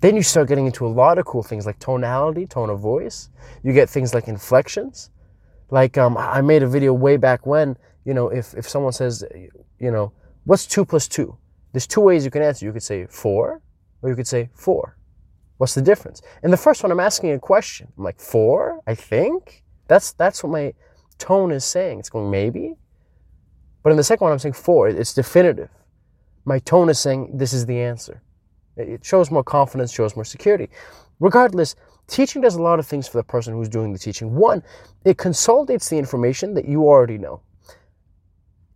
Then 0.01 0.15
you 0.15 0.23
start 0.23 0.47
getting 0.47 0.65
into 0.65 0.85
a 0.85 0.89
lot 0.89 1.19
of 1.19 1.25
cool 1.25 1.43
things 1.43 1.67
like 1.67 1.77
tonality, 1.77 2.47
tone 2.47 2.71
of 2.71 2.79
voice. 2.79 3.29
You 3.61 3.71
get 3.71 3.87
things 3.87 4.15
like 4.15 4.27
inflections. 4.27 5.11
Like 5.69 5.95
um, 5.95 6.17
I 6.17 6.41
made 6.41 6.63
a 6.63 6.67
video 6.67 6.91
way 6.91 7.17
back 7.17 7.45
when, 7.45 7.77
you 8.03 8.15
know, 8.15 8.29
if, 8.29 8.55
if 8.55 8.67
someone 8.67 8.93
says, 8.93 9.23
you 9.79 9.91
know, 9.91 10.11
what's 10.45 10.65
two 10.65 10.85
plus 10.85 11.07
two? 11.07 11.37
There's 11.71 11.85
two 11.85 12.01
ways 12.01 12.25
you 12.25 12.31
can 12.31 12.41
answer. 12.41 12.65
You 12.65 12.73
could 12.73 12.83
say 12.83 13.05
four, 13.05 13.61
or 14.01 14.09
you 14.09 14.15
could 14.15 14.27
say 14.27 14.49
four. 14.55 14.97
What's 15.57 15.75
the 15.75 15.81
difference? 15.81 16.21
In 16.43 16.51
the 16.51 16.57
first 16.57 16.83
one, 16.83 16.91
I'm 16.91 16.99
asking 16.99 17.31
a 17.31 17.39
question. 17.39 17.87
I'm 17.97 18.03
like, 18.03 18.19
four? 18.19 18.81
I 18.87 18.95
think? 18.95 19.63
That's 19.87 20.13
that's 20.13 20.43
what 20.43 20.51
my 20.51 20.73
tone 21.17 21.51
is 21.51 21.63
saying. 21.63 21.99
It's 21.99 22.09
going 22.09 22.29
maybe. 22.29 22.75
But 23.83 23.91
in 23.91 23.97
the 23.97 24.03
second 24.03 24.25
one, 24.25 24.31
I'm 24.33 24.39
saying 24.39 24.53
four. 24.53 24.89
It's 24.89 25.13
definitive. 25.13 25.69
My 26.43 26.59
tone 26.59 26.89
is 26.89 26.99
saying 26.99 27.31
this 27.33 27.53
is 27.53 27.65
the 27.65 27.79
answer. 27.79 28.21
It 28.75 29.05
shows 29.05 29.31
more 29.31 29.43
confidence, 29.43 29.93
shows 29.93 30.15
more 30.15 30.25
security. 30.25 30.69
Regardless, 31.19 31.75
teaching 32.07 32.41
does 32.41 32.55
a 32.55 32.61
lot 32.61 32.79
of 32.79 32.85
things 32.85 33.07
for 33.07 33.17
the 33.17 33.23
person 33.23 33.53
who's 33.53 33.69
doing 33.69 33.93
the 33.93 33.99
teaching. 33.99 34.35
One, 34.35 34.61
it 35.05 35.17
consolidates 35.17 35.89
the 35.89 35.97
information 35.97 36.53
that 36.55 36.65
you 36.67 36.83
already 36.83 37.17
know. 37.17 37.41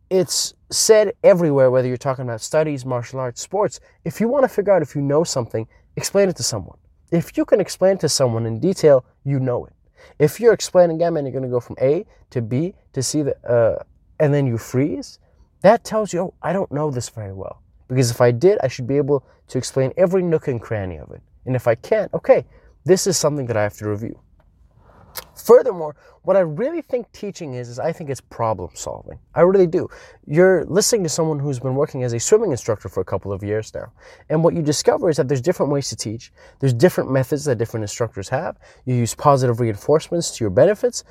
It's 0.10 0.54
said 0.72 1.14
everywhere, 1.24 1.70
whether 1.70 1.88
you're 1.88 1.98
talking 1.98 2.24
about 2.24 2.42
studies, 2.42 2.86
martial 2.86 3.20
arts, 3.20 3.42
sports. 3.42 3.80
If 4.06 4.22
you 4.22 4.28
want 4.28 4.44
to 4.44 4.50
figure 4.50 4.74
out 4.74 4.82
if 4.82 4.96
you 4.96 5.02
know 5.02 5.24
something, 5.24 5.68
explain 6.00 6.30
it 6.30 6.38
to 6.38 6.44
someone. 6.44 6.78
If 7.12 7.38
you 7.38 7.46
can 7.46 7.60
explain 7.60 7.98
to 8.00 8.10
someone 8.10 8.46
in 8.46 8.60
detail, 8.60 9.06
you 9.24 9.40
know 9.40 9.66
it. 9.66 9.74
If 10.18 10.40
you're 10.40 10.54
explaining 10.54 10.98
them 10.98 11.18
and 11.18 11.26
you're 11.26 11.38
going 11.40 11.50
to 11.50 11.56
go 11.58 11.60
from 11.60 11.76
A 11.82 12.06
to 12.32 12.42
B 12.42 12.74
to 12.94 13.04
C, 13.04 13.22
the, 13.24 13.36
uh, 13.48 13.84
and 14.20 14.34
then 14.34 14.48
you 14.48 14.58
freeze, 14.58 15.20
that 15.62 15.84
tells 15.84 16.14
you, 16.14 16.20
oh, 16.22 16.34
I 16.42 16.54
don't 16.54 16.72
know 16.72 16.90
this 16.90 17.10
very 17.10 17.34
well. 17.34 17.62
Because 17.88 18.12
if 18.12 18.22
I 18.22 18.32
did, 18.32 18.60
I 18.64 18.68
should 18.68 18.88
be 18.88 18.98
able 18.98 19.26
to 19.48 19.58
explain 19.58 19.92
every 19.98 20.22
nook 20.22 20.48
and 20.48 20.62
cranny 20.62 20.98
of 20.98 21.12
it. 21.12 21.22
And 21.46 21.56
if 21.56 21.68
I 21.68 21.76
can't, 21.76 22.14
okay, 22.14 22.46
this 22.86 23.08
is 23.08 23.18
something 23.18 23.46
that 23.48 23.58
I 23.58 23.64
have 23.64 23.78
to 23.78 23.90
review. 23.90 24.20
Furthermore, 25.36 25.96
what 26.24 26.36
I 26.36 26.42
really 26.42 26.82
think 26.82 27.12
teaching 27.12 27.56
is, 27.56 27.70
is 27.70 27.80
I 27.80 27.92
think 27.92 28.10
it's 28.10 28.22
problem 28.22 28.72
solving. 28.74 29.18
I 29.34 29.42
really 29.42 29.68
do. 29.68 29.88
You're 30.28 30.66
listening 30.66 31.04
to 31.04 31.10
someone 31.10 31.40
who's 31.40 31.60
been 31.60 31.76
working 31.76 32.04
as 32.04 32.14
a 32.14 32.20
swimming 32.20 32.52
instructor 32.52 32.90
for 32.90 33.02
a 33.02 33.06
couple 33.06 33.32
of 33.32 33.42
years 33.42 33.74
now. 33.74 33.92
And 34.30 34.44
what 34.44 34.54
you 34.54 34.62
discover 34.62 35.10
is 35.10 35.18
that 35.18 35.28
there's 35.28 35.42
different 35.42 35.72
ways 35.72 35.90
to 35.90 35.96
teach. 35.96 36.32
There's 36.60 36.74
different 36.74 37.12
methods 37.12 37.46
that 37.46 37.58
different 37.58 37.84
instructors 37.84 38.30
have. 38.30 38.58
You 38.86 38.96
use 38.96 39.16
positive 39.16 39.60
reinforcements 39.60 40.32
to 40.38 40.44
your 40.44 40.52
benefits. 40.52 41.04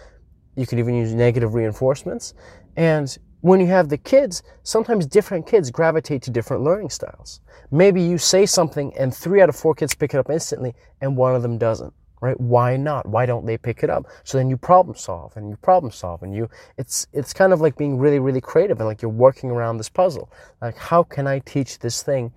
You 0.56 0.66
can 0.66 0.78
even 0.78 0.94
use 0.94 1.12
negative 1.14 1.54
reinforcements. 1.54 2.34
And 2.76 3.16
when 3.40 3.60
you 3.60 3.66
have 3.68 3.88
the 3.88 3.98
kids, 3.98 4.42
sometimes 4.64 5.06
different 5.06 5.46
kids 5.46 5.70
gravitate 5.70 6.22
to 6.22 6.30
different 6.30 6.64
learning 6.64 6.90
styles. 6.90 7.40
Maybe 7.70 8.02
you 8.02 8.18
say 8.18 8.46
something 8.46 8.92
and 8.98 9.14
three 9.14 9.40
out 9.40 9.48
of 9.48 9.56
four 9.56 9.74
kids 9.74 9.94
pick 9.94 10.14
it 10.14 10.18
up 10.18 10.30
instantly 10.30 10.74
and 11.00 11.16
one 11.16 11.34
of 11.34 11.42
them 11.42 11.58
doesn't, 11.58 11.92
right? 12.20 12.38
Why 12.40 12.76
not? 12.76 13.06
Why 13.06 13.26
don't 13.26 13.46
they 13.46 13.58
pick 13.58 13.82
it 13.82 13.90
up? 13.90 14.06
So 14.24 14.38
then 14.38 14.50
you 14.50 14.56
problem 14.56 14.96
solve 14.96 15.36
and 15.36 15.50
you 15.50 15.56
problem 15.56 15.92
solve 15.92 16.22
and 16.22 16.34
you, 16.34 16.48
it's, 16.76 17.06
it's 17.12 17.32
kind 17.32 17.52
of 17.52 17.60
like 17.60 17.76
being 17.76 17.98
really, 17.98 18.18
really 18.18 18.40
creative 18.40 18.78
and 18.78 18.86
like 18.86 19.02
you're 19.02 19.10
working 19.10 19.50
around 19.50 19.76
this 19.76 19.88
puzzle. 19.88 20.30
Like, 20.60 20.76
how 20.76 21.02
can 21.02 21.26
I 21.26 21.38
teach 21.40 21.78
this 21.78 22.02
thing, 22.02 22.32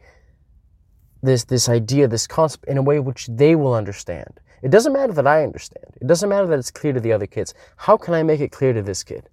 this, 1.21 1.43
this 1.43 1.69
idea, 1.69 2.07
this 2.07 2.27
concept 2.27 2.65
in 2.65 2.77
a 2.77 2.81
way 2.81 2.99
which 2.99 3.27
they 3.27 3.55
will 3.55 3.73
understand? 3.73 4.39
It 4.61 4.69
doesn't 4.69 4.93
matter 4.93 5.13
that 5.13 5.27
I 5.27 5.43
understand. 5.43 5.85
It 5.99 6.07
doesn't 6.07 6.29
matter 6.29 6.47
that 6.47 6.59
it's 6.59 6.71
clear 6.71 6.93
to 6.93 6.99
the 6.99 7.13
other 7.13 7.27
kids. 7.27 7.53
How 7.77 7.97
can 7.97 8.13
I 8.13 8.23
make 8.23 8.41
it 8.41 8.51
clear 8.51 8.73
to 8.73 8.81
this 8.81 9.03
kid? 9.03 9.29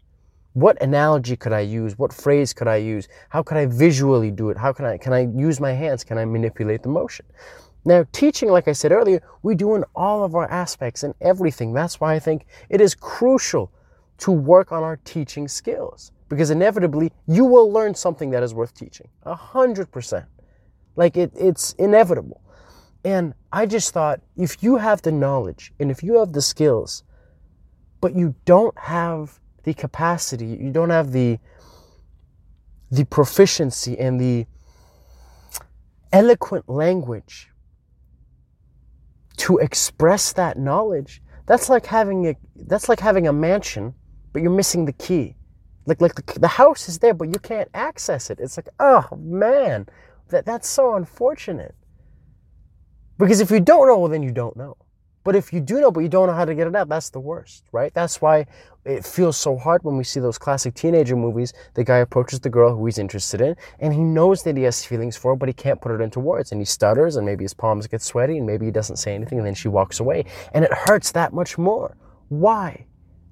what 0.59 0.81
analogy 0.83 1.37
could 1.37 1.53
I 1.53 1.61
use? 1.61 1.99
What 1.99 2.13
phrase 2.13 2.53
could 2.53 2.67
I 2.67 2.77
use? 2.77 3.09
How 3.29 3.43
could 3.43 3.57
I 3.57 3.67
visually 3.67 4.31
do 4.31 4.51
it? 4.51 4.57
How 4.57 4.73
can 4.73 4.85
I 4.85 4.99
can 4.99 5.13
I 5.13 5.21
use 5.21 5.61
my 5.61 5.73
hands? 5.73 6.05
Can 6.05 6.19
I 6.19 6.25
manipulate 6.25 6.83
the 6.83 6.89
motion? 6.89 7.27
Now, 7.89 8.05
teaching, 8.13 8.51
like 8.51 8.69
I 8.69 8.73
said 8.73 8.93
earlier, 8.93 9.23
we 9.43 9.55
do 9.55 9.75
in 9.75 9.83
all 9.97 10.23
of 10.23 10.35
our 10.35 10.47
aspects 10.51 11.05
and 11.05 11.15
everything. 11.23 11.73
That's 11.73 11.99
why 11.99 12.13
I 12.13 12.19
think 12.19 12.45
it 12.69 12.83
is 12.83 12.95
crucial 12.95 13.73
to 14.19 14.31
work 14.31 14.73
on 14.73 14.83
our 14.83 14.99
teaching 15.05 15.49
skills 15.49 16.13
because 16.29 16.51
inevitably 16.51 17.13
you 17.27 17.47
will 17.47 17.73
learn 17.73 17.95
something 17.95 18.29
that 18.29 18.43
is 18.43 18.53
worth 18.53 18.75
teaching. 18.75 19.09
A 19.23 19.35
hundred 19.35 19.91
percent. 19.91 20.27
Like 20.97 21.17
it, 21.17 21.33
it's 21.35 21.73
inevitable. 21.79 22.43
And 23.05 23.33
I 23.55 23.65
just 23.65 23.95
thought 23.95 24.21
if 24.37 24.63
you 24.63 24.77
have 24.77 25.01
the 25.01 25.13
knowledge 25.13 25.73
and 25.81 25.91
if 25.91 26.03
you 26.03 26.19
have 26.19 26.35
the 26.35 26.43
skills, 26.43 27.05
but 28.03 28.15
you 28.15 28.35
don't 28.45 28.79
have 28.79 29.41
the 29.63 29.73
capacity, 29.73 30.59
you 30.61 30.73
don't 30.73 30.91
have 30.91 31.13
the 31.13 31.39
the 32.91 33.07
proficiency 33.07 33.99
and 33.99 34.21
the 34.21 34.45
eloquent 36.13 36.69
language 36.69 37.48
to 39.39 39.59
express 39.59 40.33
that 40.35 40.59
knowledge, 40.59 41.23
that's 41.47 41.69
like 41.69 41.87
having 41.87 42.27
a 42.29 42.37
that's 42.55 42.89
like 42.89 43.01
having 43.01 43.27
a 43.27 43.33
mansion, 43.33 43.95
but 44.33 44.43
you're 44.43 44.51
missing 44.51 44.85
the 44.85 44.93
key. 44.93 45.35
Like 45.87 46.01
like 46.01 46.15
the, 46.15 46.41
the 46.41 46.49
house 46.49 46.89
is 46.89 46.99
there, 46.99 47.15
but 47.15 47.29
you 47.29 47.39
can't 47.41 47.71
access 47.73 48.31
it. 48.31 48.39
It's 48.41 48.57
like, 48.57 48.69
oh 48.79 49.07
man, 49.17 49.87
that 50.29 50.45
that's 50.45 50.69
so 50.69 50.95
unfortunate. 50.95 51.75
Because 53.19 53.41
if 53.41 53.51
you 53.51 53.61
don't 53.61 53.89
know, 53.89 53.99
well, 53.99 54.09
then 54.09 54.23
you 54.23 54.31
don't 54.31 54.57
know. 54.57 54.77
But 55.25 55.37
if 55.37 55.53
you 55.53 55.61
do 55.61 55.81
know, 55.81 55.91
but 55.91 56.01
you 56.01 56.09
don't 56.09 56.27
know 56.27 56.35
how 56.35 56.45
to 56.45 56.55
get 56.55 56.67
it 56.67 56.77
out, 56.77 56.89
that's 56.89 57.11
the 57.11 57.21
worst, 57.21 57.65
right? 57.73 57.93
That's 57.93 58.21
why 58.21 58.47
it 58.85 59.05
feels 59.05 59.37
so 59.37 59.57
hard 59.57 59.83
when 59.85 59.97
we 59.97 60.05
see 60.05 60.21
those 60.21 60.39
classic 60.39 60.75
teenager 60.75 61.17
movies. 61.17 61.53
The 61.75 61.85
guy 61.85 61.99
approaches 61.99 62.41
the 62.41 62.51
girl 62.51 62.75
who 62.75 62.87
he's 62.87 62.99
interested 62.99 63.41
in, 63.41 63.57
and 63.81 63.93
he 63.93 64.01
knows 64.01 64.43
that 64.45 64.57
he 64.57 64.63
has 64.63 64.85
feelings 64.85 65.17
for 65.17 65.33
her, 65.33 65.37
but 65.37 65.49
he 65.49 65.53
can't 65.53 65.81
put 65.81 65.93
it 65.93 66.01
into 66.01 66.21
words. 66.21 66.53
And 66.53 66.61
he 66.61 66.65
stutters, 66.65 67.17
and 67.17 67.27
maybe 67.27 67.45
his 67.45 67.53
palms 67.53 67.87
get 67.87 68.01
sweaty, 68.01 68.39
and 68.39 68.47
maybe 68.47 68.67
he 68.67 68.73
doesn't 68.73 68.97
say 68.97 69.15
anything, 69.15 69.39
and 69.39 69.47
then 69.47 69.55
she 69.55 69.69
walks 69.69 70.01
away. 70.01 70.25
And 70.55 70.65
it 70.65 70.73
hurts 70.73 71.13
that 71.13 71.33
much 71.33 71.59
more. 71.59 71.97
Why? 72.29 72.87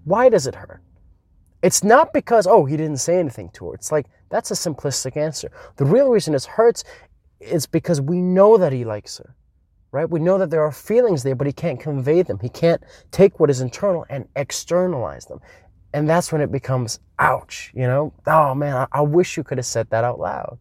Why 0.05 0.29
does 0.29 0.47
it 0.47 0.55
hurt? 0.55 0.83
It's 1.63 1.83
not 1.83 2.13
because, 2.13 2.47
oh, 2.47 2.65
he 2.65 2.77
didn't 2.77 2.99
say 2.99 3.19
anything 3.19 3.49
to 3.55 3.69
her. 3.69 3.75
It's 3.75 3.91
like, 3.91 4.07
that's 4.29 4.51
a 4.51 4.55
simplistic 4.55 5.17
answer. 5.17 5.51
The 5.77 5.85
real 5.85 6.11
reason 6.11 6.35
it 6.35 6.45
hurts 6.45 6.85
is 7.41 7.67
because 7.67 8.01
we 8.01 8.21
know 8.21 8.59
that 8.59 8.73
he 8.73 8.85
likes 8.85 9.19
her 9.19 9.35
right? 9.93 10.09
We 10.09 10.21
know 10.21 10.39
that 10.39 10.51
there 10.51 10.63
are 10.63 10.73
feelings 10.73 11.23
there, 11.23 11.35
but 11.35 11.47
he 11.47 11.53
can't 11.53 11.81
convey 11.81 12.23
them. 12.23 12.39
He 12.41 12.49
can't 12.49 12.83
take 13.11 13.41
what 13.41 13.51
is 13.51 13.61
internal 13.61 14.05
and 14.11 14.29
externalize 14.37 15.27
them. 15.27 15.41
And 15.95 16.09
that's 16.09 16.31
when 16.31 16.41
it 16.41 16.53
becomes, 16.53 17.01
ouch, 17.19 17.73
you 17.75 17.87
know? 17.87 18.13
Oh 18.27 18.55
man, 18.55 18.77
I, 18.77 18.87
I 18.93 19.01
wish 19.01 19.37
you 19.37 19.45
could 19.45 19.59
have 19.59 19.67
said 19.67 19.89
that 19.91 20.05
out 20.05 20.19
loud, 20.19 20.59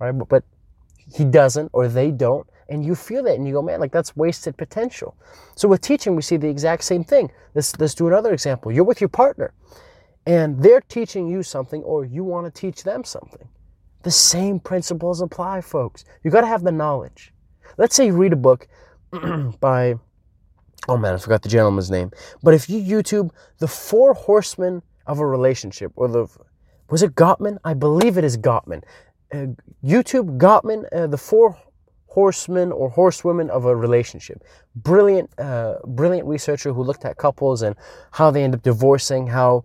right? 0.00 0.12
But, 0.12 0.28
but 0.28 0.44
he 1.14 1.24
doesn't 1.24 1.70
or 1.72 1.88
they 1.88 2.10
don't. 2.10 2.46
And 2.68 2.84
you 2.84 2.94
feel 2.94 3.24
that 3.24 3.34
and 3.34 3.46
you 3.46 3.52
go, 3.52 3.62
man, 3.62 3.80
like 3.80 3.92
that's 3.92 4.16
wasted 4.16 4.56
potential. 4.56 5.16
So 5.56 5.68
with 5.68 5.80
teaching, 5.80 6.14
we 6.14 6.22
see 6.22 6.36
the 6.36 6.48
exact 6.48 6.84
same 6.84 7.04
thing. 7.04 7.30
Let's, 7.54 7.78
let's 7.78 7.94
do 7.94 8.06
another 8.06 8.32
example. 8.32 8.72
You're 8.72 8.84
with 8.84 9.00
your 9.00 9.08
partner 9.08 9.52
and 10.26 10.62
they're 10.62 10.80
teaching 10.80 11.28
you 11.28 11.42
something 11.42 11.82
or 11.82 12.04
you 12.04 12.24
want 12.24 12.46
to 12.46 12.60
teach 12.60 12.84
them 12.84 13.04
something. 13.04 13.48
The 14.02 14.10
same 14.10 14.60
principles 14.60 15.20
apply, 15.20 15.60
folks. 15.60 16.04
You 16.24 16.30
got 16.30 16.42
to 16.42 16.46
have 16.46 16.62
the 16.62 16.72
knowledge. 16.72 17.32
Let's 17.76 17.94
say 17.94 18.06
you 18.06 18.14
read 18.14 18.32
a 18.32 18.36
book 18.36 18.68
by, 19.60 19.94
oh 20.88 20.96
man, 20.96 21.14
I 21.14 21.16
forgot 21.18 21.42
the 21.42 21.48
gentleman's 21.48 21.90
name. 21.90 22.10
But 22.42 22.54
if 22.54 22.68
you 22.68 22.80
YouTube 22.80 23.30
the 23.58 23.68
four 23.68 24.14
horsemen 24.14 24.82
of 25.06 25.18
a 25.18 25.26
relationship, 25.26 25.92
or 25.96 26.08
the, 26.08 26.26
was 26.88 27.02
it 27.02 27.14
Gottman? 27.14 27.58
I 27.64 27.74
believe 27.74 28.18
it 28.18 28.24
is 28.24 28.36
Gottman. 28.36 28.82
Uh, 29.32 29.46
YouTube 29.84 30.38
Gottman, 30.38 30.84
uh, 30.92 31.06
the 31.06 31.18
four 31.18 31.56
horsemen 32.06 32.72
or 32.72 32.90
horsewomen 32.90 33.48
of 33.50 33.64
a 33.64 33.74
relationship. 33.74 34.42
Brilliant, 34.74 35.30
uh, 35.38 35.76
brilliant 35.86 36.26
researcher 36.26 36.72
who 36.72 36.82
looked 36.82 37.04
at 37.04 37.16
couples 37.16 37.62
and 37.62 37.76
how 38.10 38.32
they 38.32 38.42
end 38.42 38.54
up 38.54 38.62
divorcing, 38.62 39.28
how 39.28 39.64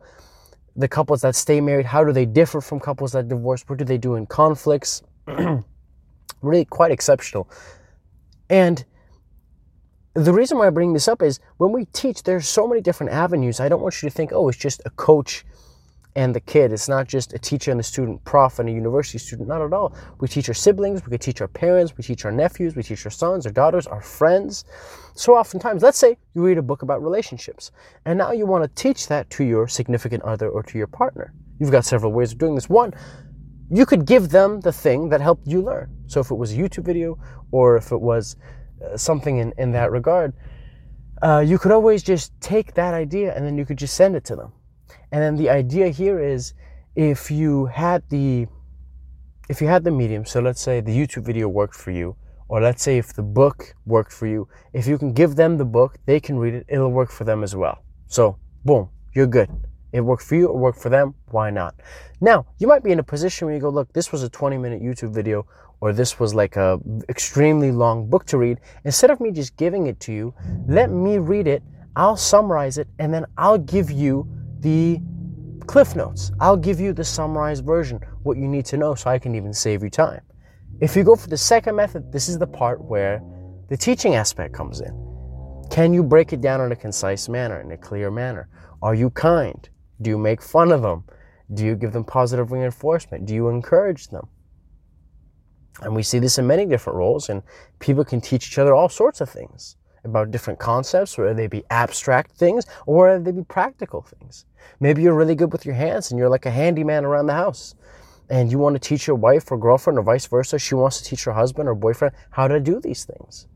the 0.76 0.88
couples 0.88 1.22
that 1.22 1.36
stay 1.36 1.60
married, 1.60 1.86
how 1.86 2.04
do 2.04 2.12
they 2.12 2.26
differ 2.26 2.62
from 2.62 2.80
couples 2.80 3.14
that 3.14 3.28
divorce? 3.28 3.64
What 3.68 3.80
do 3.80 3.86
they 3.86 3.98
do 3.98 4.16
in 4.16 4.28
conflicts? 4.28 5.02
really 6.42 6.66
quite 6.66 6.92
exceptional. 6.92 7.50
And 8.50 8.86
the 10.14 10.34
reason 10.34 10.58
why 10.58 10.68
I 10.68 10.70
bring 10.70 10.94
this 10.94 11.08
up 11.08 11.22
is 11.22 11.40
when 11.58 11.72
we 11.72 11.86
teach, 11.86 12.24
there's 12.24 12.48
so 12.48 12.68
many 12.68 12.82
different 12.82 13.12
avenues. 13.12 13.60
I 13.60 13.68
don't 13.68 13.82
want 13.82 14.02
you 14.02 14.10
to 14.10 14.16
think, 14.16 14.32
oh, 14.34 14.48
it's 14.48 14.58
just 14.58 14.82
a 14.86 14.90
coach 14.92 15.46
and 16.16 16.34
the 16.34 16.40
kid. 16.40 16.72
It's 16.72 16.88
not 16.88 17.08
just 17.08 17.34
a 17.34 17.38
teacher 17.38 17.72
and 17.72 17.80
a 17.80 17.84
student, 17.84 18.24
prof 18.24 18.60
and 18.60 18.70
a 18.70 18.72
university 18.72 19.18
student. 19.18 19.50
Not 19.50 19.62
at 19.62 19.74
all. 19.74 19.94
We 20.20 20.30
teach 20.30 20.48
our 20.48 20.56
siblings, 20.56 21.04
we 21.06 21.12
could 21.12 21.22
teach 21.22 21.42
our 21.42 21.48
parents, 21.48 21.98
we 21.98 22.04
teach 22.04 22.24
our 22.24 22.32
nephews, 22.32 22.76
we 22.76 22.84
teach 22.84 23.06
our 23.06 23.12
sons, 23.12 23.46
our 23.46 23.52
daughters, 23.52 23.86
our 23.88 24.02
friends. 24.02 24.64
So 25.14 25.36
oftentimes, 25.36 25.84
let's 25.84 25.98
say 25.98 26.18
you 26.34 26.46
read 26.46 26.58
a 26.58 26.62
book 26.62 26.82
about 26.82 27.04
relationships, 27.04 27.72
and 28.06 28.18
now 28.18 28.32
you 28.32 28.46
want 28.46 28.64
to 28.64 28.82
teach 28.82 29.08
that 29.08 29.30
to 29.32 29.44
your 29.44 29.68
significant 29.68 30.24
other 30.24 30.50
or 30.50 30.64
to 30.64 30.78
your 30.78 30.88
partner. 30.88 31.34
You've 31.60 31.72
got 31.72 31.86
several 31.86 32.14
ways 32.14 32.32
of 32.32 32.38
doing 32.38 32.56
this. 32.56 32.70
One, 32.70 32.94
you 33.70 33.86
could 33.86 34.06
give 34.06 34.30
them 34.30 34.60
the 34.62 34.72
thing 34.72 35.10
that 35.10 35.22
helped 35.22 35.48
you 35.48 35.62
learn. 35.62 35.90
So 36.08 36.20
if 36.20 36.32
it 36.32 36.36
was 36.36 36.54
a 36.54 36.56
YouTube 36.56 36.86
video 36.86 37.18
or 37.52 37.78
if 37.78 37.92
it 37.92 38.00
was 38.00 38.36
uh, 38.84 38.98
something 38.98 39.38
in, 39.38 39.54
in 39.58 39.72
that 39.72 39.92
regard, 39.92 40.34
uh, 41.22 41.44
you 41.46 41.58
could 41.58 41.72
always 41.72 42.04
just 42.04 42.40
take 42.42 42.74
that 42.74 42.94
idea 42.94 43.36
and 43.36 43.46
then 43.46 43.58
you 43.58 43.66
could 43.66 43.78
just 43.78 43.96
send 43.96 44.16
it 44.16 44.24
to 44.26 44.36
them. 44.36 44.52
And 45.12 45.22
then 45.22 45.36
the 45.36 45.50
idea 45.50 45.90
here 45.90 46.20
is 46.20 46.54
if 46.96 47.32
you 47.32 47.66
had 47.66 48.04
the 48.10 48.48
if 49.48 49.62
you 49.62 49.68
had 49.68 49.84
the 49.84 49.92
medium, 49.92 50.26
so 50.26 50.40
let's 50.40 50.60
say 50.60 50.82
the 50.82 50.92
YouTube 50.92 51.24
video 51.24 51.48
worked 51.48 51.76
for 51.76 51.92
you, 51.92 52.16
or 52.48 52.62
let's 52.62 52.82
say 52.82 52.98
if 52.98 53.14
the 53.14 53.22
book 53.22 53.76
worked 53.86 54.12
for 54.12 54.26
you, 54.26 54.48
if 54.74 54.88
you 54.88 54.98
can 54.98 55.14
give 55.14 55.36
them 55.36 55.58
the 55.58 55.66
book, 55.66 55.98
they 56.08 56.20
can 56.20 56.40
read 56.40 56.56
it, 56.56 56.66
it'll 56.68 56.92
work 56.92 57.12
for 57.12 57.26
them 57.26 57.44
as 57.44 57.56
well. 57.56 57.84
So 58.08 58.40
boom, 58.64 58.90
you're 59.14 59.28
good. 59.28 59.50
It 59.96 60.02
worked 60.02 60.24
for 60.24 60.36
you, 60.36 60.50
it 60.50 60.56
worked 60.56 60.82
for 60.82 60.90
them, 60.90 61.16
why 61.32 61.52
not? 61.52 61.74
Now, 62.20 62.46
you 62.58 62.68
might 62.68 62.84
be 62.84 62.92
in 62.92 63.00
a 63.00 63.04
position 63.04 63.46
where 63.46 63.56
you 63.56 63.62
go, 63.62 63.70
look, 63.70 63.94
this 63.94 64.12
was 64.12 64.24
a 64.24 64.30
20 64.30 64.58
minute 64.58 64.84
YouTube 64.84 65.14
video, 65.14 65.48
or 65.80 65.94
this 65.94 66.20
was 66.20 66.36
like 66.36 66.58
a 66.58 66.82
extremely 67.08 67.72
long 67.72 68.10
book 68.10 68.26
to 68.26 68.38
read. 68.38 68.60
Instead 68.84 69.10
of 69.10 69.22
me 69.22 69.32
just 69.32 69.56
giving 69.56 69.88
it 69.88 69.98
to 70.02 70.12
you, 70.12 70.34
let 70.68 70.92
me 70.92 71.18
read 71.18 71.48
it, 71.48 71.64
I'll 71.96 72.18
summarize 72.18 72.78
it, 72.78 72.90
and 73.00 73.14
then 73.14 73.26
I'll 73.38 73.58
give 73.58 73.90
you 73.90 74.28
the 74.60 75.00
cliff 75.66 75.96
notes. 75.96 76.30
I'll 76.42 76.58
give 76.58 76.82
you 76.82 76.92
the 76.92 77.06
summarized 77.06 77.66
version, 77.66 78.02
what 78.24 78.36
you 78.36 78.50
need 78.50 78.66
to 78.66 78.76
know, 78.76 78.96
so 78.96 79.10
I 79.10 79.18
can 79.18 79.34
even 79.34 79.54
save 79.54 79.82
you 79.82 79.90
time. 79.90 80.20
If 80.82 80.98
you 80.98 81.06
go 81.06 81.16
for 81.16 81.30
the 81.30 81.38
second 81.38 81.78
method, 81.78 82.12
this 82.12 82.28
is 82.28 82.38
the 82.38 82.48
part 82.48 82.84
where 82.84 83.24
the 83.70 83.78
teaching 83.78 84.16
aspect 84.16 84.54
comes 84.54 84.82
in. 84.82 84.94
Can 85.70 85.94
you 85.94 86.04
break 86.04 86.34
it 86.34 86.42
down 86.42 86.60
in 86.60 86.74
a 86.74 86.76
concise 86.76 87.30
manner, 87.30 87.62
in 87.62 87.72
a 87.72 87.78
clear 87.78 88.12
manner? 88.12 88.50
Are 88.82 88.94
you 88.94 89.10
kind? 89.10 89.70
Do 90.02 90.10
you 90.10 90.18
make 90.18 90.42
fun 90.42 90.72
of 90.72 90.82
them? 90.82 91.04
Do 91.54 91.66
you 91.66 91.76
give 91.76 91.94
them 91.94 92.04
positive 92.04 92.52
reinforcement? 92.52 93.26
Do 93.26 93.34
you 93.34 93.50
encourage 93.50 94.08
them? 94.08 94.28
And 95.82 95.96
we 95.96 96.04
see 96.04 96.20
this 96.20 96.38
in 96.38 96.48
many 96.48 96.66
different 96.66 96.98
roles, 96.98 97.30
and 97.30 97.44
people 97.80 98.06
can 98.06 98.22
teach 98.22 98.48
each 98.48 98.58
other 98.58 98.74
all 98.74 98.90
sorts 98.90 99.22
of 99.22 99.30
things 99.30 99.76
about 100.04 100.32
different 100.32 100.60
concepts, 100.60 101.18
whether 101.18 101.34
they 101.34 101.48
be 101.48 101.64
abstract 101.70 102.32
things 102.32 102.66
or 102.86 103.08
whether 103.08 103.24
they 103.24 103.32
be 103.32 103.44
practical 103.44 104.02
things. 104.02 104.46
Maybe 104.80 105.02
you're 105.02 105.16
really 105.16 105.36
good 105.36 105.52
with 105.52 105.66
your 105.66 105.76
hands 105.76 106.12
and 106.12 106.20
you're 106.20 106.30
like 106.30 106.46
a 106.46 106.52
handyman 106.52 107.06
around 107.06 107.28
the 107.28 107.34
house, 107.34 107.76
and 108.30 108.52
you 108.52 108.58
want 108.58 108.76
to 108.76 108.80
teach 108.80 109.08
your 109.08 109.16
wife 109.16 109.52
or 109.52 109.58
girlfriend 109.58 110.00
or 110.00 110.04
vice 110.04 110.26
versa. 110.28 110.58
She 110.58 110.76
wants 110.76 111.00
to 111.00 111.04
teach 111.04 111.24
her 111.26 111.34
husband 111.34 111.68
or 111.68 111.76
boyfriend 111.76 112.16
how 112.32 112.48
to 112.48 112.60
do 112.60 112.80
these 112.80 113.04
things. 113.06 113.48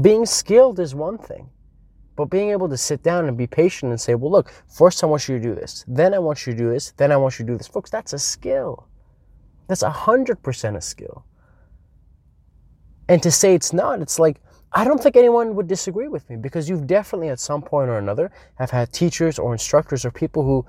Being 0.00 0.26
skilled 0.26 0.80
is 0.80 0.94
one 0.94 1.18
thing, 1.18 1.50
but 2.20 2.28
being 2.28 2.50
able 2.50 2.68
to 2.68 2.76
sit 2.76 3.02
down 3.02 3.28
and 3.28 3.34
be 3.38 3.46
patient 3.46 3.88
and 3.88 3.98
say, 3.98 4.14
well, 4.14 4.30
look, 4.30 4.52
first 4.68 5.02
I 5.02 5.06
want 5.06 5.26
you 5.26 5.38
to 5.38 5.42
do 5.42 5.54
this, 5.54 5.86
then 5.88 6.12
I 6.12 6.18
want 6.18 6.46
you 6.46 6.52
to 6.52 6.58
do 6.58 6.68
this, 6.68 6.92
then 6.98 7.10
I 7.12 7.16
want 7.16 7.38
you 7.38 7.46
to 7.46 7.52
do 7.52 7.56
this. 7.56 7.66
Folks, 7.66 7.88
that's 7.88 8.12
a 8.12 8.18
skill. 8.18 8.86
That's 9.68 9.82
100% 9.82 10.76
a 10.76 10.80
skill. 10.82 11.24
And 13.08 13.22
to 13.22 13.30
say 13.30 13.54
it's 13.54 13.72
not, 13.72 14.02
it's 14.02 14.18
like, 14.18 14.42
I 14.70 14.84
don't 14.84 15.02
think 15.02 15.16
anyone 15.16 15.54
would 15.54 15.66
disagree 15.66 16.08
with 16.08 16.28
me 16.28 16.36
because 16.36 16.68
you've 16.68 16.86
definitely 16.86 17.30
at 17.30 17.40
some 17.40 17.62
point 17.62 17.88
or 17.88 17.96
another 17.96 18.30
have 18.56 18.70
had 18.70 18.92
teachers 18.92 19.38
or 19.38 19.54
instructors 19.54 20.04
or 20.04 20.10
people 20.10 20.44
who 20.44 20.66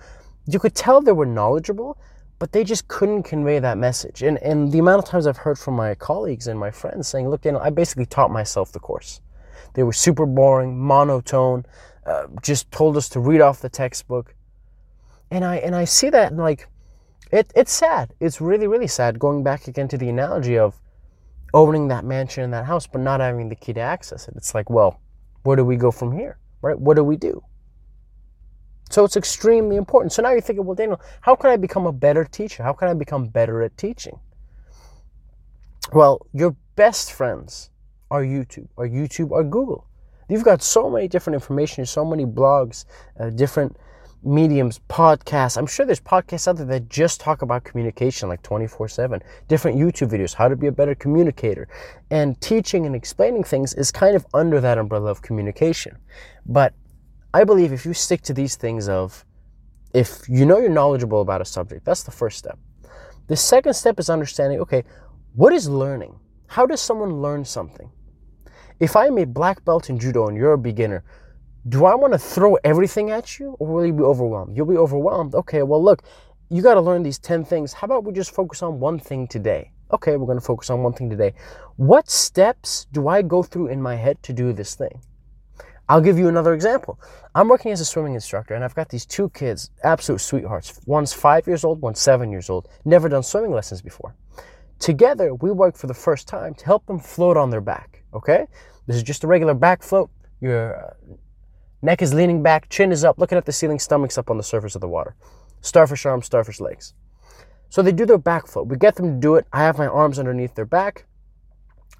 you 0.47 0.57
could 0.57 0.73
tell 0.73 1.01
they 1.01 1.11
were 1.11 1.25
knowledgeable, 1.25 1.97
but 2.39 2.53
they 2.53 2.63
just 2.63 2.87
couldn't 2.87 3.23
convey 3.23 3.59
that 3.59 3.77
message. 3.77 4.23
And, 4.23 4.37
and 4.37 4.71
the 4.71 4.79
amount 4.79 5.03
of 5.03 5.09
times 5.09 5.27
I've 5.27 5.35
heard 5.35 5.59
from 5.59 5.73
my 5.73 5.95
colleagues 5.95 6.47
and 6.47 6.57
my 6.57 6.71
friends 6.71 7.09
saying, 7.09 7.27
look, 7.27 7.41
Daniel, 7.41 7.61
I 7.61 7.71
basically 7.71 8.05
taught 8.05 8.31
myself 8.31 8.71
the 8.71 8.79
course. 8.79 9.19
They 9.73 9.83
were 9.83 9.93
super 9.93 10.25
boring, 10.25 10.77
monotone, 10.77 11.65
uh, 12.05 12.27
just 12.41 12.71
told 12.71 12.97
us 12.97 13.09
to 13.09 13.19
read 13.19 13.41
off 13.41 13.61
the 13.61 13.69
textbook. 13.69 14.35
And 15.29 15.45
I 15.45 15.57
and 15.57 15.75
I 15.75 15.85
see 15.85 16.09
that 16.09 16.31
and 16.31 16.41
like 16.41 16.67
it 17.31 17.51
it's 17.55 17.71
sad. 17.71 18.13
It's 18.19 18.41
really 18.41 18.67
really 18.67 18.87
sad 18.87 19.19
going 19.19 19.43
back 19.43 19.67
again 19.67 19.87
to 19.89 19.97
the 19.97 20.09
analogy 20.09 20.57
of 20.57 20.79
owning 21.53 21.87
that 21.89 22.03
mansion 22.03 22.43
and 22.43 22.53
that 22.53 22.65
house 22.65 22.87
but 22.87 23.01
not 23.01 23.19
having 23.19 23.49
the 23.49 23.55
key 23.55 23.73
to 23.73 23.79
access 23.79 24.27
it. 24.27 24.35
It's 24.35 24.53
like, 24.53 24.69
well, 24.69 24.99
where 25.43 25.55
do 25.55 25.63
we 25.63 25.77
go 25.77 25.91
from 25.91 26.11
here? 26.11 26.37
Right? 26.61 26.77
What 26.77 26.95
do 26.95 27.03
we 27.03 27.15
do? 27.15 27.43
So 28.89 29.05
it's 29.05 29.15
extremely 29.15 29.77
important. 29.77 30.11
So 30.11 30.21
now 30.21 30.31
you're 30.31 30.41
thinking, 30.41 30.65
well, 30.65 30.75
Daniel, 30.75 30.99
how 31.21 31.35
can 31.35 31.49
I 31.49 31.55
become 31.55 31.87
a 31.87 31.93
better 31.93 32.25
teacher? 32.25 32.61
How 32.61 32.73
can 32.73 32.89
I 32.89 32.93
become 32.93 33.27
better 33.27 33.61
at 33.63 33.77
teaching? 33.77 34.19
Well, 35.93 36.25
your 36.33 36.57
best 36.75 37.11
friends 37.11 37.70
or 38.11 38.23
YouTube, 38.23 38.67
or 38.75 38.87
YouTube, 38.87 39.31
or 39.31 39.43
Google. 39.43 39.87
You've 40.29 40.43
got 40.43 40.61
so 40.61 40.89
many 40.89 41.07
different 41.07 41.35
information, 41.35 41.85
so 41.85 42.05
many 42.05 42.25
blogs, 42.25 42.85
uh, 43.19 43.29
different 43.29 43.77
mediums, 44.21 44.79
podcasts. 44.89 45.57
I'm 45.57 45.65
sure 45.65 45.85
there's 45.85 46.01
podcasts 46.01 46.47
out 46.47 46.57
there 46.57 46.65
that 46.65 46.89
just 46.89 47.21
talk 47.21 47.41
about 47.41 47.63
communication 47.63 48.29
like 48.29 48.43
24 48.43 48.89
7. 48.89 49.21
Different 49.47 49.77
YouTube 49.77 50.09
videos, 50.09 50.33
how 50.33 50.49
to 50.49 50.55
be 50.57 50.67
a 50.67 50.71
better 50.71 50.93
communicator. 50.93 51.67
And 52.11 52.39
teaching 52.41 52.85
and 52.85 52.95
explaining 52.95 53.45
things 53.45 53.73
is 53.73 53.91
kind 53.91 54.15
of 54.15 54.25
under 54.33 54.59
that 54.59 54.77
umbrella 54.77 55.09
of 55.09 55.21
communication. 55.21 55.97
But 56.45 56.73
I 57.33 57.45
believe 57.45 57.71
if 57.71 57.85
you 57.85 57.93
stick 57.93 58.21
to 58.23 58.33
these 58.33 58.57
things 58.57 58.89
of, 58.89 59.25
if 59.93 60.27
you 60.27 60.45
know 60.45 60.59
you're 60.59 60.69
knowledgeable 60.69 61.21
about 61.21 61.41
a 61.41 61.45
subject, 61.45 61.85
that's 61.85 62.03
the 62.03 62.11
first 62.11 62.37
step. 62.37 62.59
The 63.27 63.37
second 63.37 63.73
step 63.73 63.99
is 63.99 64.09
understanding, 64.09 64.59
okay, 64.59 64.83
what 65.33 65.53
is 65.53 65.69
learning? 65.69 66.19
How 66.47 66.65
does 66.65 66.81
someone 66.81 67.21
learn 67.21 67.45
something? 67.45 67.89
If 68.81 68.95
I'm 68.95 69.19
a 69.19 69.27
black 69.27 69.63
belt 69.63 69.91
in 69.91 69.99
judo 69.99 70.27
and 70.27 70.35
you're 70.35 70.53
a 70.53 70.57
beginner, 70.57 71.03
do 71.69 71.85
I 71.85 71.93
want 71.93 72.13
to 72.13 72.17
throw 72.17 72.55
everything 72.63 73.11
at 73.11 73.37
you 73.37 73.55
or 73.59 73.67
will 73.67 73.85
you 73.85 73.93
be 73.93 74.01
overwhelmed? 74.01 74.57
You'll 74.57 74.65
be 74.65 74.75
overwhelmed. 74.75 75.35
Okay, 75.35 75.61
well, 75.61 75.83
look, 75.83 76.01
you 76.49 76.63
got 76.63 76.73
to 76.73 76.81
learn 76.81 77.03
these 77.03 77.19
10 77.19 77.45
things. 77.45 77.73
How 77.73 77.85
about 77.85 78.05
we 78.05 78.11
just 78.11 78.33
focus 78.33 78.63
on 78.63 78.79
one 78.79 78.97
thing 78.97 79.27
today? 79.27 79.71
Okay, 79.93 80.17
we're 80.17 80.25
going 80.25 80.39
to 80.39 80.43
focus 80.43 80.71
on 80.71 80.81
one 80.81 80.93
thing 80.93 81.11
today. 81.11 81.35
What 81.75 82.09
steps 82.09 82.87
do 82.91 83.07
I 83.07 83.21
go 83.21 83.43
through 83.43 83.67
in 83.67 83.79
my 83.79 83.93
head 83.93 84.17
to 84.23 84.33
do 84.33 84.51
this 84.51 84.73
thing? 84.73 84.99
I'll 85.87 86.01
give 86.01 86.17
you 86.17 86.27
another 86.27 86.55
example. 86.55 86.99
I'm 87.35 87.49
working 87.49 87.71
as 87.71 87.81
a 87.81 87.85
swimming 87.85 88.15
instructor 88.15 88.55
and 88.55 88.63
I've 88.63 88.73
got 88.73 88.89
these 88.89 89.05
two 89.05 89.29
kids, 89.29 89.69
absolute 89.83 90.21
sweethearts. 90.21 90.81
One's 90.87 91.13
five 91.13 91.45
years 91.45 91.63
old, 91.63 91.81
one's 91.81 91.99
seven 91.99 92.31
years 92.31 92.49
old, 92.49 92.67
never 92.83 93.07
done 93.09 93.21
swimming 93.21 93.51
lessons 93.51 93.83
before. 93.83 94.15
Together, 94.79 95.35
we 95.35 95.51
work 95.51 95.77
for 95.77 95.85
the 95.85 95.93
first 95.93 96.27
time 96.27 96.55
to 96.55 96.65
help 96.65 96.87
them 96.87 96.97
float 96.97 97.37
on 97.37 97.51
their 97.51 97.61
back, 97.61 98.03
okay? 98.15 98.47
This 98.87 98.95
is 98.95 99.03
just 99.03 99.23
a 99.23 99.27
regular 99.27 99.53
back 99.53 99.83
float. 99.83 100.09
Your 100.39 100.75
uh, 100.75 100.93
Neck 101.83 102.01
is 102.03 102.13
leaning 102.13 102.43
back, 102.43 102.69
chin 102.69 102.91
is 102.91 103.03
up, 103.03 103.17
looking 103.17 103.37
at 103.37 103.45
the 103.45 103.51
ceiling, 103.51 103.79
stomach's 103.79 104.17
up 104.17 104.29
on 104.29 104.37
the 104.37 104.43
surface 104.43 104.75
of 104.75 104.81
the 104.81 104.87
water. 104.87 105.15
Starfish 105.61 106.05
arms, 106.05 106.27
starfish 106.27 106.59
legs. 106.59 106.93
So 107.69 107.81
they 107.81 107.91
do 107.91 108.05
their 108.05 108.19
back 108.19 108.45
float. 108.47 108.67
We 108.67 108.77
get 108.77 108.95
them 108.95 109.15
to 109.15 109.19
do 109.19 109.35
it. 109.35 109.47
I 109.51 109.61
have 109.61 109.79
my 109.79 109.87
arms 109.87 110.19
underneath 110.19 110.53
their 110.53 110.65
back. 110.65 111.05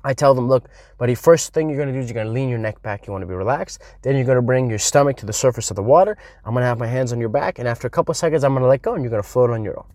I 0.03 0.13
tell 0.13 0.35
them, 0.35 0.47
look, 0.47 0.69
buddy, 0.97 1.15
first 1.15 1.53
thing 1.53 1.69
you're 1.69 1.79
gonna 1.79 1.93
do 1.93 1.99
is 1.99 2.09
you're 2.09 2.15
gonna 2.15 2.33
lean 2.33 2.49
your 2.49 2.59
neck 2.59 2.81
back. 2.81 3.07
You 3.07 3.13
wanna 3.13 3.25
be 3.25 3.33
relaxed. 3.33 3.81
Then 4.03 4.15
you're 4.15 4.25
gonna 4.25 4.41
bring 4.41 4.69
your 4.69 4.79
stomach 4.79 5.17
to 5.17 5.25
the 5.25 5.33
surface 5.33 5.69
of 5.71 5.75
the 5.75 5.83
water. 5.83 6.17
I'm 6.45 6.53
gonna 6.53 6.65
have 6.65 6.79
my 6.79 6.87
hands 6.87 7.11
on 7.11 7.19
your 7.19 7.29
back. 7.29 7.57
And 7.57 7.67
after 7.67 7.87
a 7.87 7.91
couple 7.91 8.13
seconds, 8.13 8.43
I'm 8.43 8.53
gonna 8.53 8.67
let 8.67 8.81
go 8.81 8.93
and 8.93 9.03
you're 9.03 9.11
gonna 9.11 9.23
float 9.23 9.49
on 9.49 9.63
your 9.63 9.79
own. 9.79 9.87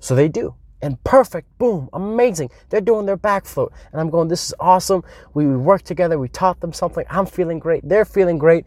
So 0.00 0.14
they 0.14 0.28
do 0.28 0.54
and 0.82 1.02
perfect, 1.04 1.46
boom, 1.58 1.88
amazing. 1.92 2.50
They're 2.68 2.80
doing 2.80 3.06
their 3.06 3.16
back 3.16 3.46
float. 3.46 3.72
And 3.92 4.00
I'm 4.00 4.10
going, 4.10 4.28
this 4.28 4.46
is 4.46 4.54
awesome. 4.60 5.02
We, 5.34 5.46
worked 5.46 5.86
together, 5.86 6.18
we 6.18 6.28
taught 6.28 6.60
them 6.60 6.72
something. 6.72 7.04
I'm 7.08 7.26
feeling 7.26 7.58
great, 7.58 7.88
they're 7.88 8.04
feeling 8.04 8.38
great. 8.38 8.66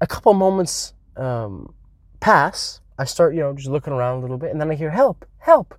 A 0.00 0.06
couple 0.06 0.32
moments 0.34 0.94
um, 1.16 1.74
pass. 2.20 2.80
I 2.98 3.04
start, 3.04 3.34
you 3.34 3.40
know, 3.40 3.52
just 3.52 3.68
looking 3.68 3.92
around 3.92 4.18
a 4.18 4.20
little 4.22 4.38
bit, 4.38 4.50
and 4.50 4.60
then 4.60 4.70
I 4.70 4.74
hear, 4.74 4.90
help, 4.90 5.24
help. 5.38 5.74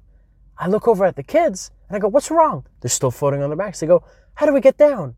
I 0.57 0.67
look 0.67 0.87
over 0.87 1.05
at 1.05 1.15
the 1.15 1.23
kids 1.23 1.71
and 1.87 1.95
I 1.95 1.99
go, 1.99 2.07
what's 2.07 2.29
wrong? 2.29 2.65
They're 2.81 2.89
still 2.89 3.11
floating 3.11 3.41
on 3.41 3.49
their 3.49 3.57
backs. 3.57 3.79
They 3.79 3.87
go, 3.87 4.03
how 4.35 4.45
do 4.45 4.53
we 4.53 4.61
get 4.61 4.77
down? 4.77 5.15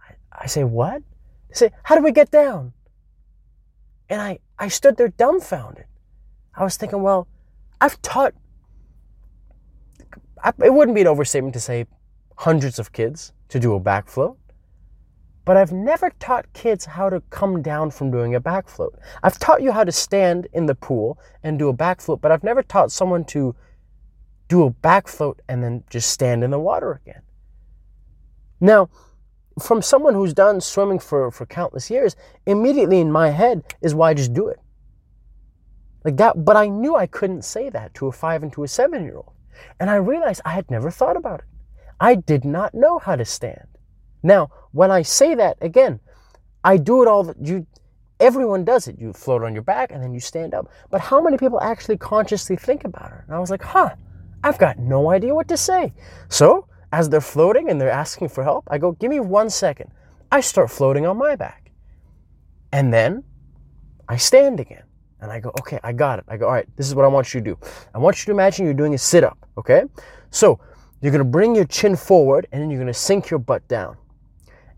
I, 0.00 0.14
I 0.44 0.46
say, 0.46 0.64
what? 0.64 1.02
They 1.48 1.54
say, 1.54 1.70
how 1.82 1.96
do 1.96 2.02
we 2.02 2.12
get 2.12 2.30
down? 2.30 2.72
And 4.08 4.20
I, 4.20 4.38
I 4.58 4.68
stood 4.68 4.96
there 4.96 5.08
dumbfounded. 5.08 5.84
I 6.54 6.64
was 6.64 6.76
thinking, 6.76 7.02
well, 7.02 7.28
I've 7.80 8.00
taught, 8.02 8.34
it 10.62 10.72
wouldn't 10.72 10.94
be 10.94 11.00
an 11.02 11.06
overstatement 11.06 11.54
to 11.54 11.60
say 11.60 11.86
hundreds 12.36 12.78
of 12.78 12.92
kids 12.92 13.32
to 13.48 13.60
do 13.60 13.74
a 13.74 13.80
back 13.80 14.08
float, 14.08 14.36
but 15.44 15.56
I've 15.56 15.72
never 15.72 16.10
taught 16.18 16.52
kids 16.52 16.84
how 16.84 17.08
to 17.08 17.20
come 17.30 17.62
down 17.62 17.90
from 17.90 18.10
doing 18.10 18.34
a 18.34 18.40
back 18.40 18.68
float. 18.68 18.98
I've 19.22 19.38
taught 19.38 19.62
you 19.62 19.72
how 19.72 19.84
to 19.84 19.92
stand 19.92 20.46
in 20.52 20.66
the 20.66 20.74
pool 20.74 21.18
and 21.42 21.58
do 21.58 21.68
a 21.68 21.72
back 21.72 22.00
float, 22.00 22.20
but 22.20 22.30
I've 22.30 22.44
never 22.44 22.62
taught 22.62 22.92
someone 22.92 23.24
to 23.26 23.54
do 24.48 24.64
a 24.64 24.70
back 24.70 25.08
float 25.08 25.40
and 25.48 25.62
then 25.62 25.84
just 25.88 26.10
stand 26.10 26.42
in 26.42 26.50
the 26.50 26.58
water 26.58 27.00
again. 27.02 27.22
Now, 28.60 28.90
from 29.60 29.82
someone 29.82 30.14
who's 30.14 30.34
done 30.34 30.60
swimming 30.60 30.98
for, 30.98 31.30
for 31.30 31.46
countless 31.46 31.90
years, 31.90 32.16
immediately 32.46 33.00
in 33.00 33.10
my 33.10 33.30
head 33.30 33.62
is 33.80 33.94
why 33.94 34.14
just 34.14 34.34
do 34.34 34.48
it. 34.48 34.58
Like 36.04 36.16
that, 36.18 36.44
but 36.44 36.56
I 36.56 36.68
knew 36.68 36.96
I 36.96 37.06
couldn't 37.06 37.42
say 37.42 37.70
that 37.70 37.94
to 37.94 38.06
a 38.06 38.12
five 38.12 38.42
and 38.42 38.52
to 38.52 38.64
a 38.64 38.68
seven 38.68 39.02
year 39.02 39.16
old. 39.16 39.32
And 39.80 39.90
I 39.90 39.96
realized 39.96 40.40
I 40.44 40.50
had 40.50 40.70
never 40.70 40.90
thought 40.90 41.16
about 41.16 41.40
it. 41.40 41.46
I 42.00 42.14
did 42.14 42.44
not 42.44 42.74
know 42.74 42.98
how 42.98 43.16
to 43.16 43.24
stand. 43.24 43.66
Now, 44.22 44.50
when 44.72 44.90
I 44.90 45.02
say 45.02 45.34
that 45.34 45.58
again, 45.60 46.00
I 46.62 46.76
do 46.76 47.02
it 47.02 47.08
all 47.08 47.24
the, 47.24 47.34
you 47.40 47.66
everyone 48.20 48.64
does 48.64 48.88
it. 48.88 48.98
You 48.98 49.12
float 49.12 49.42
on 49.42 49.54
your 49.54 49.62
back 49.62 49.90
and 49.92 50.02
then 50.02 50.12
you 50.12 50.20
stand 50.20 50.54
up. 50.54 50.68
But 50.90 51.00
how 51.00 51.20
many 51.20 51.36
people 51.36 51.60
actually 51.60 51.96
consciously 51.96 52.56
think 52.56 52.84
about 52.84 53.12
it? 53.12 53.20
And 53.26 53.34
I 53.34 53.38
was 53.38 53.50
like, 53.50 53.62
huh, 53.62 53.90
I've 54.42 54.58
got 54.58 54.78
no 54.78 55.10
idea 55.10 55.34
what 55.34 55.48
to 55.48 55.56
say. 55.56 55.92
So, 56.28 56.66
as 56.92 57.08
they're 57.08 57.20
floating 57.20 57.70
and 57.70 57.80
they're 57.80 57.90
asking 57.90 58.28
for 58.28 58.42
help, 58.42 58.64
I 58.68 58.78
go, 58.78 58.92
give 58.92 59.10
me 59.10 59.20
one 59.20 59.50
second. 59.50 59.90
I 60.30 60.40
start 60.40 60.70
floating 60.70 61.06
on 61.06 61.16
my 61.16 61.36
back. 61.36 61.70
And 62.72 62.92
then 62.92 63.24
I 64.08 64.16
stand 64.16 64.60
again. 64.60 64.84
And 65.20 65.32
I 65.32 65.40
go, 65.40 65.50
okay, 65.60 65.80
I 65.82 65.92
got 65.92 66.18
it. 66.18 66.24
I 66.28 66.36
go, 66.36 66.46
all 66.46 66.52
right, 66.52 66.68
this 66.76 66.86
is 66.86 66.94
what 66.94 67.04
I 67.04 67.08
want 67.08 67.34
you 67.34 67.40
to 67.40 67.44
do. 67.44 67.58
I 67.94 67.98
want 67.98 68.18
you 68.18 68.26
to 68.26 68.30
imagine 68.30 68.64
you're 68.64 68.74
doing 68.74 68.94
a 68.94 68.98
sit 68.98 69.24
up, 69.24 69.38
okay? 69.56 69.84
So 70.30 70.60
you're 71.00 71.12
gonna 71.12 71.24
bring 71.24 71.54
your 71.54 71.64
chin 71.64 71.96
forward 71.96 72.46
and 72.52 72.62
then 72.62 72.70
you're 72.70 72.80
gonna 72.80 72.94
sink 72.94 73.30
your 73.30 73.40
butt 73.40 73.66
down. 73.68 73.96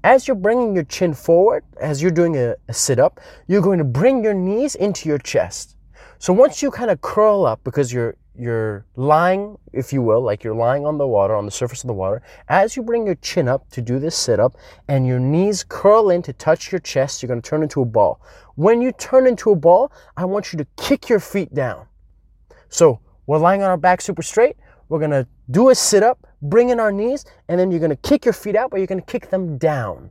As 0.03 0.27
you're 0.27 0.35
bringing 0.35 0.75
your 0.75 0.85
chin 0.85 1.13
forward, 1.13 1.63
as 1.79 2.01
you're 2.01 2.11
doing 2.11 2.37
a, 2.37 2.57
a 2.69 2.73
sit 2.73 2.99
up, 2.99 3.21
you're 3.49 3.61
going 3.61 3.77
to 3.79 3.85
bring 3.85 4.25
your 4.25 4.33
knees 4.33 4.75
into 4.75 5.11
your 5.11 5.19
chest. 5.19 5.77
So 6.19 6.33
once 6.33 6.63
you 6.63 6.71
kind 6.71 6.91
of 6.91 7.03
curl 7.03 7.45
up 7.45 7.63
because 7.65 7.93
you're 7.93 8.17
you're 8.35 8.87
lying, 8.97 9.59
if 9.75 9.93
you 9.93 10.01
will, 10.01 10.23
like 10.23 10.43
you're 10.43 10.55
lying 10.55 10.87
on 10.87 10.97
the 10.97 11.07
water, 11.07 11.35
on 11.35 11.45
the 11.45 11.51
surface 11.51 11.83
of 11.83 11.89
the 11.89 11.95
water, 11.95 12.23
as 12.49 12.75
you 12.75 12.83
bring 12.83 13.05
your 13.05 13.17
chin 13.17 13.49
up 13.49 13.69
to 13.71 13.83
do 13.83 13.99
this 13.99 14.17
sit 14.17 14.41
up 14.41 14.57
and 14.89 15.07
your 15.07 15.19
knees 15.19 15.63
curl 15.69 16.09
in 16.09 16.23
to 16.23 16.33
touch 16.33 16.73
your 16.73 16.79
chest, 16.79 17.23
you're 17.23 17.29
going 17.29 17.43
to 17.43 17.47
turn 17.47 17.63
into 17.63 17.83
a 17.83 17.85
ball. 17.85 18.19
When 18.57 18.83
you 18.83 18.93
turn 18.93 19.27
into 19.27 19.51
a 19.51 19.57
ball, 19.57 19.93
I 20.17 20.25
want 20.25 20.53
you 20.53 20.59
to 20.59 20.67
kick 20.77 21.09
your 21.09 21.21
feet 21.21 21.55
down. 21.55 21.87
So 22.69 23.01
we're 23.27 23.39
lying 23.39 23.63
on 23.63 23.71
our 23.71 23.77
back 23.77 24.01
super 24.01 24.23
straight. 24.23 24.57
We're 24.89 24.99
going 24.99 25.13
to 25.13 25.27
do 25.51 25.71
a 25.71 25.75
sit 25.75 26.03
up, 26.03 26.27
bring 26.43 26.71
in 26.71 26.81
our 26.81 26.93
knees, 26.93 27.25
and 27.49 27.59
then 27.61 27.71
you're 27.71 27.81
going 27.81 27.91
to 27.91 27.97
kick 27.97 28.25
your 28.25 28.35
feet 28.35 28.57
out, 28.57 28.71
but 28.71 28.79
you're 28.79 28.87
going 28.87 29.01
to 29.01 29.07
kick 29.07 29.31
them 29.31 29.57
down. 29.57 30.11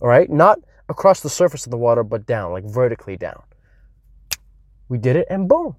All 0.00 0.08
right? 0.08 0.28
Not 0.28 0.58
across 0.88 1.20
the 1.20 1.30
surface 1.30 1.64
of 1.64 1.70
the 1.70 1.76
water, 1.76 2.02
but 2.02 2.26
down, 2.26 2.52
like 2.52 2.64
vertically 2.64 3.16
down. 3.16 3.42
We 4.88 4.98
did 4.98 5.14
it, 5.16 5.26
and 5.30 5.48
boom. 5.48 5.76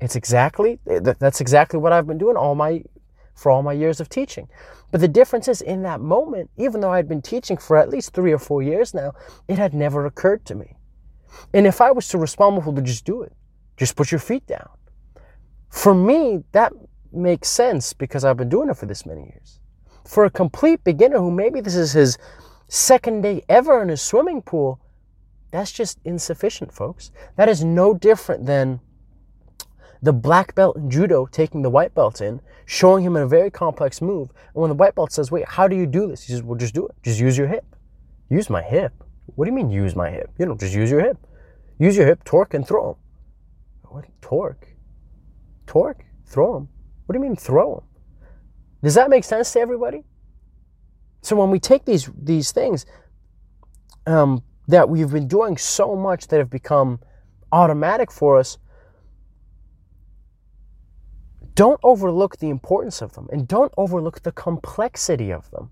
It's 0.00 0.14
exactly, 0.14 0.78
that's 0.84 1.40
exactly 1.40 1.80
what 1.80 1.92
I've 1.92 2.06
been 2.06 2.18
doing 2.18 2.36
all 2.36 2.54
my, 2.54 2.84
for 3.34 3.50
all 3.50 3.62
my 3.62 3.72
years 3.72 4.00
of 4.00 4.08
teaching. 4.08 4.48
But 4.92 5.00
the 5.00 5.08
difference 5.08 5.48
is 5.48 5.60
in 5.60 5.82
that 5.82 6.00
moment, 6.00 6.50
even 6.56 6.80
though 6.80 6.92
I'd 6.92 7.08
been 7.08 7.22
teaching 7.22 7.56
for 7.56 7.76
at 7.76 7.88
least 7.88 8.12
three 8.12 8.32
or 8.32 8.38
four 8.38 8.62
years 8.62 8.94
now, 8.94 9.14
it 9.48 9.58
had 9.58 9.74
never 9.74 10.06
occurred 10.06 10.44
to 10.46 10.54
me. 10.54 10.76
And 11.54 11.66
if 11.66 11.80
I 11.80 11.90
was 11.90 12.08
to 12.08 12.18
respond 12.18 12.56
with, 12.56 12.76
to 12.76 12.82
just 12.82 13.04
do 13.04 13.22
it, 13.22 13.32
just 13.76 13.96
put 13.96 14.10
your 14.10 14.18
feet 14.18 14.46
down. 14.46 14.68
For 15.68 15.94
me, 15.94 16.44
that 16.52 16.72
makes 17.12 17.48
sense 17.48 17.92
because 17.92 18.24
I've 18.24 18.36
been 18.36 18.48
doing 18.48 18.68
it 18.68 18.76
for 18.76 18.86
this 18.86 19.06
many 19.06 19.22
years. 19.22 19.60
For 20.04 20.24
a 20.24 20.30
complete 20.30 20.82
beginner 20.84 21.18
who 21.18 21.30
maybe 21.30 21.60
this 21.60 21.76
is 21.76 21.92
his 21.92 22.18
second 22.68 23.22
day 23.22 23.42
ever 23.48 23.82
in 23.82 23.90
a 23.90 23.96
swimming 23.96 24.42
pool, 24.42 24.80
that's 25.50 25.72
just 25.72 25.98
insufficient, 26.04 26.72
folks. 26.72 27.10
That 27.36 27.48
is 27.48 27.64
no 27.64 27.94
different 27.94 28.46
than 28.46 28.80
the 30.02 30.12
black 30.12 30.54
belt 30.54 30.76
in 30.76 30.90
judo 30.90 31.26
taking 31.26 31.62
the 31.62 31.70
white 31.70 31.94
belt 31.94 32.20
in, 32.20 32.40
showing 32.66 33.04
him 33.04 33.16
a 33.16 33.26
very 33.26 33.50
complex 33.50 34.00
move. 34.00 34.30
And 34.54 34.62
when 34.62 34.68
the 34.68 34.76
white 34.76 34.94
belt 34.94 35.12
says, 35.12 35.30
Wait, 35.30 35.46
how 35.48 35.66
do 35.66 35.76
you 35.76 35.86
do 35.86 36.06
this? 36.08 36.22
He 36.22 36.32
says, 36.32 36.42
Well, 36.42 36.58
just 36.58 36.74
do 36.74 36.86
it. 36.86 36.94
Just 37.02 37.18
use 37.18 37.36
your 37.36 37.48
hip. 37.48 37.64
Use 38.28 38.50
my 38.50 38.62
hip. 38.62 38.92
What 39.34 39.44
do 39.44 39.50
you 39.50 39.56
mean 39.56 39.70
use 39.70 39.94
my 39.94 40.10
hip? 40.10 40.30
You 40.38 40.46
know, 40.46 40.56
just 40.56 40.74
use 40.74 40.90
your 40.90 41.00
hip. 41.00 41.18
Use 41.78 41.96
your 41.96 42.06
hip, 42.06 42.24
torque, 42.24 42.54
and 42.54 42.66
throw 42.66 42.92
them. 42.92 42.96
What? 43.90 44.04
Torque? 44.20 44.68
Torque? 45.66 46.04
Throw 46.26 46.54
them? 46.54 46.68
What 47.06 47.12
do 47.12 47.18
you 47.18 47.24
mean 47.24 47.36
throw 47.36 47.76
them? 47.76 47.84
Does 48.82 48.94
that 48.94 49.10
make 49.10 49.24
sense 49.24 49.52
to 49.52 49.60
everybody? 49.60 50.04
So 51.22 51.36
when 51.36 51.50
we 51.50 51.58
take 51.58 51.84
these 51.84 52.10
these 52.16 52.52
things 52.52 52.86
um, 54.06 54.42
that 54.68 54.88
we've 54.88 55.10
been 55.10 55.28
doing 55.28 55.56
so 55.56 55.96
much 55.96 56.28
that 56.28 56.38
have 56.38 56.50
become 56.50 57.00
automatic 57.50 58.10
for 58.10 58.38
us, 58.38 58.58
don't 61.54 61.80
overlook 61.82 62.36
the 62.36 62.50
importance 62.50 63.02
of 63.02 63.14
them 63.14 63.28
and 63.32 63.48
don't 63.48 63.72
overlook 63.76 64.22
the 64.22 64.32
complexity 64.32 65.32
of 65.32 65.50
them. 65.50 65.70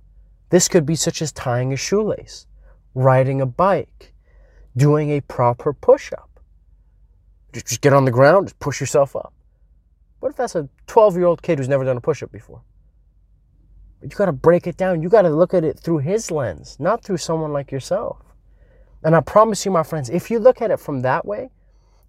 This 0.50 0.68
could 0.68 0.84
be 0.84 0.96
such 0.96 1.22
as 1.22 1.32
tying 1.32 1.72
a 1.72 1.76
shoelace, 1.76 2.46
riding 2.96 3.42
a 3.42 3.46
bike, 3.46 4.14
doing 4.76 5.10
a 5.10 5.20
proper 5.20 5.72
push 5.72 6.12
up. 6.12 6.40
Just 7.52 7.80
get 7.80 7.92
on 7.92 8.06
the 8.06 8.10
ground, 8.10 8.48
just 8.48 8.58
push 8.58 8.80
yourself 8.80 9.14
up. 9.14 9.32
What 10.20 10.30
if 10.30 10.36
that's 10.36 10.54
a 10.56 10.68
12 10.86 11.16
year 11.16 11.26
old 11.26 11.42
kid 11.42 11.58
who's 11.58 11.68
never 11.68 11.84
done 11.84 11.96
a 11.96 12.00
push 12.00 12.22
up 12.22 12.32
before? 12.32 12.62
But 14.00 14.10
you 14.10 14.16
got 14.16 14.26
to 14.26 14.32
break 14.32 14.66
it 14.66 14.76
down. 14.76 15.02
You 15.02 15.08
got 15.08 15.22
to 15.22 15.30
look 15.30 15.54
at 15.54 15.62
it 15.62 15.78
through 15.78 15.98
his 15.98 16.30
lens, 16.30 16.76
not 16.80 17.04
through 17.04 17.18
someone 17.18 17.52
like 17.52 17.70
yourself. 17.70 18.18
And 19.04 19.14
I 19.14 19.20
promise 19.20 19.64
you, 19.64 19.70
my 19.70 19.82
friends, 19.82 20.10
if 20.10 20.30
you 20.30 20.38
look 20.38 20.60
at 20.60 20.70
it 20.70 20.80
from 20.80 21.02
that 21.02 21.24
way 21.24 21.50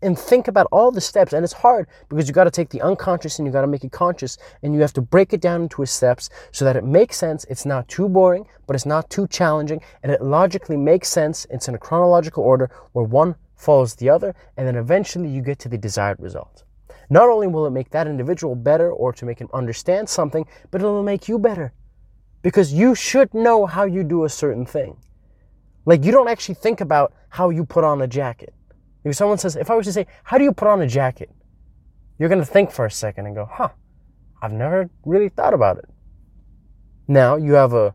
and 0.01 0.17
think 0.17 0.47
about 0.47 0.67
all 0.71 0.91
the 0.91 1.01
steps, 1.01 1.33
and 1.33 1.43
it's 1.43 1.53
hard 1.53 1.87
because 2.09 2.27
you 2.27 2.33
got 2.33 2.43
to 2.43 2.51
take 2.51 2.69
the 2.69 2.81
unconscious 2.81 3.39
and 3.39 3.45
you 3.45 3.51
got 3.51 3.61
to 3.61 3.67
make 3.67 3.83
it 3.83 3.91
conscious, 3.91 4.37
and 4.63 4.73
you 4.73 4.81
have 4.81 4.93
to 4.93 5.01
break 5.01 5.33
it 5.33 5.41
down 5.41 5.63
into 5.63 5.85
steps 5.85 6.29
so 6.51 6.65
that 6.65 6.75
it 6.75 6.83
makes 6.83 7.17
sense. 7.17 7.45
It's 7.49 7.65
not 7.65 7.87
too 7.87 8.07
boring, 8.07 8.45
but 8.65 8.75
it's 8.75 8.85
not 8.85 9.09
too 9.09 9.27
challenging, 9.27 9.81
and 10.03 10.11
it 10.11 10.21
logically 10.21 10.77
makes 10.77 11.07
sense. 11.07 11.47
It's 11.49 11.67
in 11.67 11.75
a 11.75 11.79
chronological 11.79 12.43
order 12.43 12.69
where 12.93 13.05
one 13.05 13.35
follows 13.55 13.95
the 13.95 14.09
other, 14.09 14.35
and 14.55 14.67
then 14.67 14.75
eventually 14.75 15.29
you 15.29 15.41
get 15.41 15.59
to 15.59 15.69
the 15.69 15.77
desired 15.77 16.19
result. 16.19 16.63
Not 17.09 17.29
only 17.29 17.47
will 17.47 17.65
it 17.65 17.71
make 17.71 17.89
that 17.91 18.07
individual 18.07 18.55
better 18.55 18.91
or 18.91 19.13
to 19.13 19.25
make 19.25 19.39
him 19.39 19.49
understand 19.53 20.09
something, 20.09 20.45
but 20.71 20.81
it'll 20.81 21.03
make 21.03 21.27
you 21.27 21.39
better 21.39 21.73
because 22.41 22.73
you 22.73 22.95
should 22.95 23.33
know 23.33 23.65
how 23.65 23.85
you 23.85 24.03
do 24.03 24.25
a 24.25 24.29
certain 24.29 24.65
thing. 24.65 24.97
Like 25.85 26.03
you 26.03 26.11
don't 26.11 26.27
actually 26.27 26.55
think 26.55 26.81
about 26.81 27.13
how 27.29 27.49
you 27.49 27.65
put 27.65 27.83
on 27.83 28.01
a 28.01 28.07
jacket. 28.07 28.53
If 29.09 29.15
someone 29.15 29.37
says, 29.37 29.55
if 29.55 29.69
I 29.69 29.75
was 29.75 29.85
to 29.85 29.93
say, 29.93 30.07
how 30.23 30.37
do 30.37 30.43
you 30.43 30.51
put 30.51 30.67
on 30.67 30.81
a 30.81 30.87
jacket? 30.87 31.29
You're 32.19 32.29
going 32.29 32.41
to 32.41 32.45
think 32.45 32.71
for 32.71 32.85
a 32.85 32.91
second 32.91 33.27
and 33.27 33.35
go, 33.35 33.47
huh, 33.51 33.69
I've 34.41 34.51
never 34.51 34.89
really 35.05 35.29
thought 35.29 35.53
about 35.53 35.77
it. 35.77 35.85
Now 37.07 37.35
you 37.37 37.53
have 37.53 37.73
a 37.73 37.93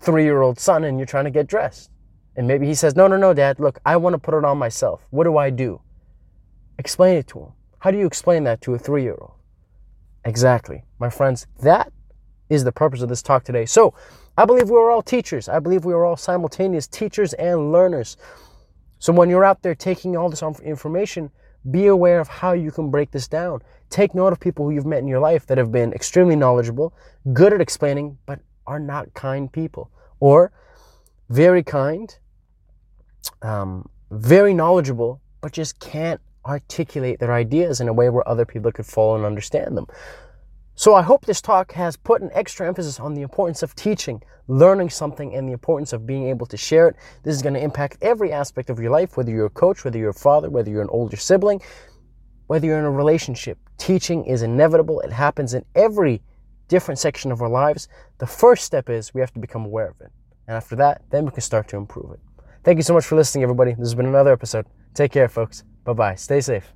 three 0.00 0.24
year 0.24 0.42
old 0.42 0.58
son 0.58 0.84
and 0.84 0.98
you're 0.98 1.06
trying 1.06 1.24
to 1.24 1.30
get 1.30 1.46
dressed. 1.46 1.90
And 2.36 2.48
maybe 2.48 2.66
he 2.66 2.74
says, 2.74 2.96
no, 2.96 3.06
no, 3.06 3.16
no, 3.16 3.34
dad, 3.34 3.60
look, 3.60 3.78
I 3.84 3.96
want 3.96 4.14
to 4.14 4.18
put 4.18 4.34
it 4.34 4.44
on 4.44 4.56
myself. 4.58 5.06
What 5.10 5.24
do 5.24 5.36
I 5.36 5.50
do? 5.50 5.80
Explain 6.78 7.18
it 7.18 7.26
to 7.28 7.40
him. 7.40 7.52
How 7.78 7.90
do 7.90 7.98
you 7.98 8.06
explain 8.06 8.44
that 8.44 8.60
to 8.62 8.74
a 8.74 8.78
three 8.78 9.02
year 9.02 9.16
old? 9.20 9.34
Exactly. 10.24 10.84
My 10.98 11.10
friends, 11.10 11.46
that 11.60 11.92
is 12.48 12.64
the 12.64 12.72
purpose 12.72 13.02
of 13.02 13.08
this 13.08 13.22
talk 13.22 13.44
today. 13.44 13.66
So, 13.66 13.94
I 14.36 14.46
believe 14.46 14.70
we 14.70 14.76
are 14.76 14.90
all 14.90 15.02
teachers. 15.02 15.48
I 15.48 15.58
believe 15.58 15.84
we 15.84 15.92
are 15.92 16.06
all 16.06 16.16
simultaneous 16.16 16.86
teachers 16.86 17.34
and 17.34 17.70
learners. 17.70 18.16
So, 19.02 19.12
when 19.12 19.28
you're 19.28 19.44
out 19.44 19.62
there 19.62 19.74
taking 19.74 20.16
all 20.16 20.28
this 20.30 20.44
information, 20.62 21.32
be 21.72 21.88
aware 21.88 22.20
of 22.20 22.28
how 22.28 22.52
you 22.52 22.70
can 22.70 22.88
break 22.88 23.10
this 23.10 23.26
down. 23.26 23.60
Take 23.90 24.14
note 24.14 24.32
of 24.32 24.38
people 24.38 24.64
who 24.64 24.70
you've 24.70 24.86
met 24.86 25.00
in 25.00 25.08
your 25.08 25.18
life 25.18 25.44
that 25.46 25.58
have 25.58 25.72
been 25.72 25.92
extremely 25.92 26.36
knowledgeable, 26.36 26.94
good 27.32 27.52
at 27.52 27.60
explaining, 27.60 28.16
but 28.26 28.38
are 28.64 28.78
not 28.78 29.12
kind 29.12 29.50
people. 29.50 29.90
Or 30.20 30.52
very 31.30 31.64
kind, 31.64 32.16
um, 33.42 33.88
very 34.12 34.54
knowledgeable, 34.54 35.20
but 35.40 35.50
just 35.50 35.80
can't 35.80 36.20
articulate 36.46 37.18
their 37.18 37.32
ideas 37.32 37.80
in 37.80 37.88
a 37.88 37.92
way 37.92 38.08
where 38.08 38.28
other 38.28 38.44
people 38.44 38.70
could 38.70 38.86
follow 38.86 39.16
and 39.16 39.24
understand 39.24 39.76
them. 39.76 39.88
So 40.82 40.96
I 40.96 41.02
hope 41.02 41.24
this 41.24 41.40
talk 41.40 41.70
has 41.74 41.96
put 41.96 42.22
an 42.22 42.30
extra 42.32 42.66
emphasis 42.66 42.98
on 42.98 43.14
the 43.14 43.22
importance 43.22 43.62
of 43.62 43.72
teaching, 43.76 44.20
learning 44.48 44.90
something, 44.90 45.32
and 45.32 45.46
the 45.48 45.52
importance 45.52 45.92
of 45.92 46.08
being 46.08 46.26
able 46.26 46.44
to 46.46 46.56
share 46.56 46.88
it. 46.88 46.96
This 47.22 47.36
is 47.36 47.40
going 47.40 47.54
to 47.54 47.62
impact 47.62 47.98
every 48.02 48.32
aspect 48.32 48.68
of 48.68 48.80
your 48.80 48.90
life, 48.90 49.16
whether 49.16 49.30
you're 49.30 49.46
a 49.46 49.50
coach, 49.50 49.84
whether 49.84 49.96
you're 49.96 50.10
a 50.10 50.12
father, 50.12 50.50
whether 50.50 50.72
you're 50.72 50.82
an 50.82 50.88
older 50.90 51.16
sibling, 51.16 51.62
whether 52.48 52.66
you're 52.66 52.80
in 52.80 52.84
a 52.84 52.90
relationship. 52.90 53.58
Teaching 53.78 54.24
is 54.24 54.42
inevitable. 54.42 54.98
It 55.02 55.12
happens 55.12 55.54
in 55.54 55.64
every 55.76 56.20
different 56.66 56.98
section 56.98 57.30
of 57.30 57.42
our 57.42 57.48
lives. 57.48 57.86
The 58.18 58.26
first 58.26 58.64
step 58.64 58.90
is 58.90 59.14
we 59.14 59.20
have 59.20 59.32
to 59.34 59.38
become 59.38 59.64
aware 59.64 59.90
of 59.90 60.00
it. 60.00 60.10
And 60.48 60.56
after 60.56 60.74
that, 60.74 61.02
then 61.10 61.24
we 61.24 61.30
can 61.30 61.42
start 61.42 61.68
to 61.68 61.76
improve 61.76 62.10
it. 62.10 62.18
Thank 62.64 62.78
you 62.78 62.82
so 62.82 62.94
much 62.94 63.04
for 63.04 63.14
listening, 63.14 63.44
everybody. 63.44 63.70
This 63.70 63.86
has 63.86 63.94
been 63.94 64.06
another 64.06 64.32
episode. 64.32 64.66
Take 64.94 65.12
care, 65.12 65.28
folks. 65.28 65.62
Bye 65.84 65.92
bye. 65.92 66.14
Stay 66.16 66.40
safe. 66.40 66.74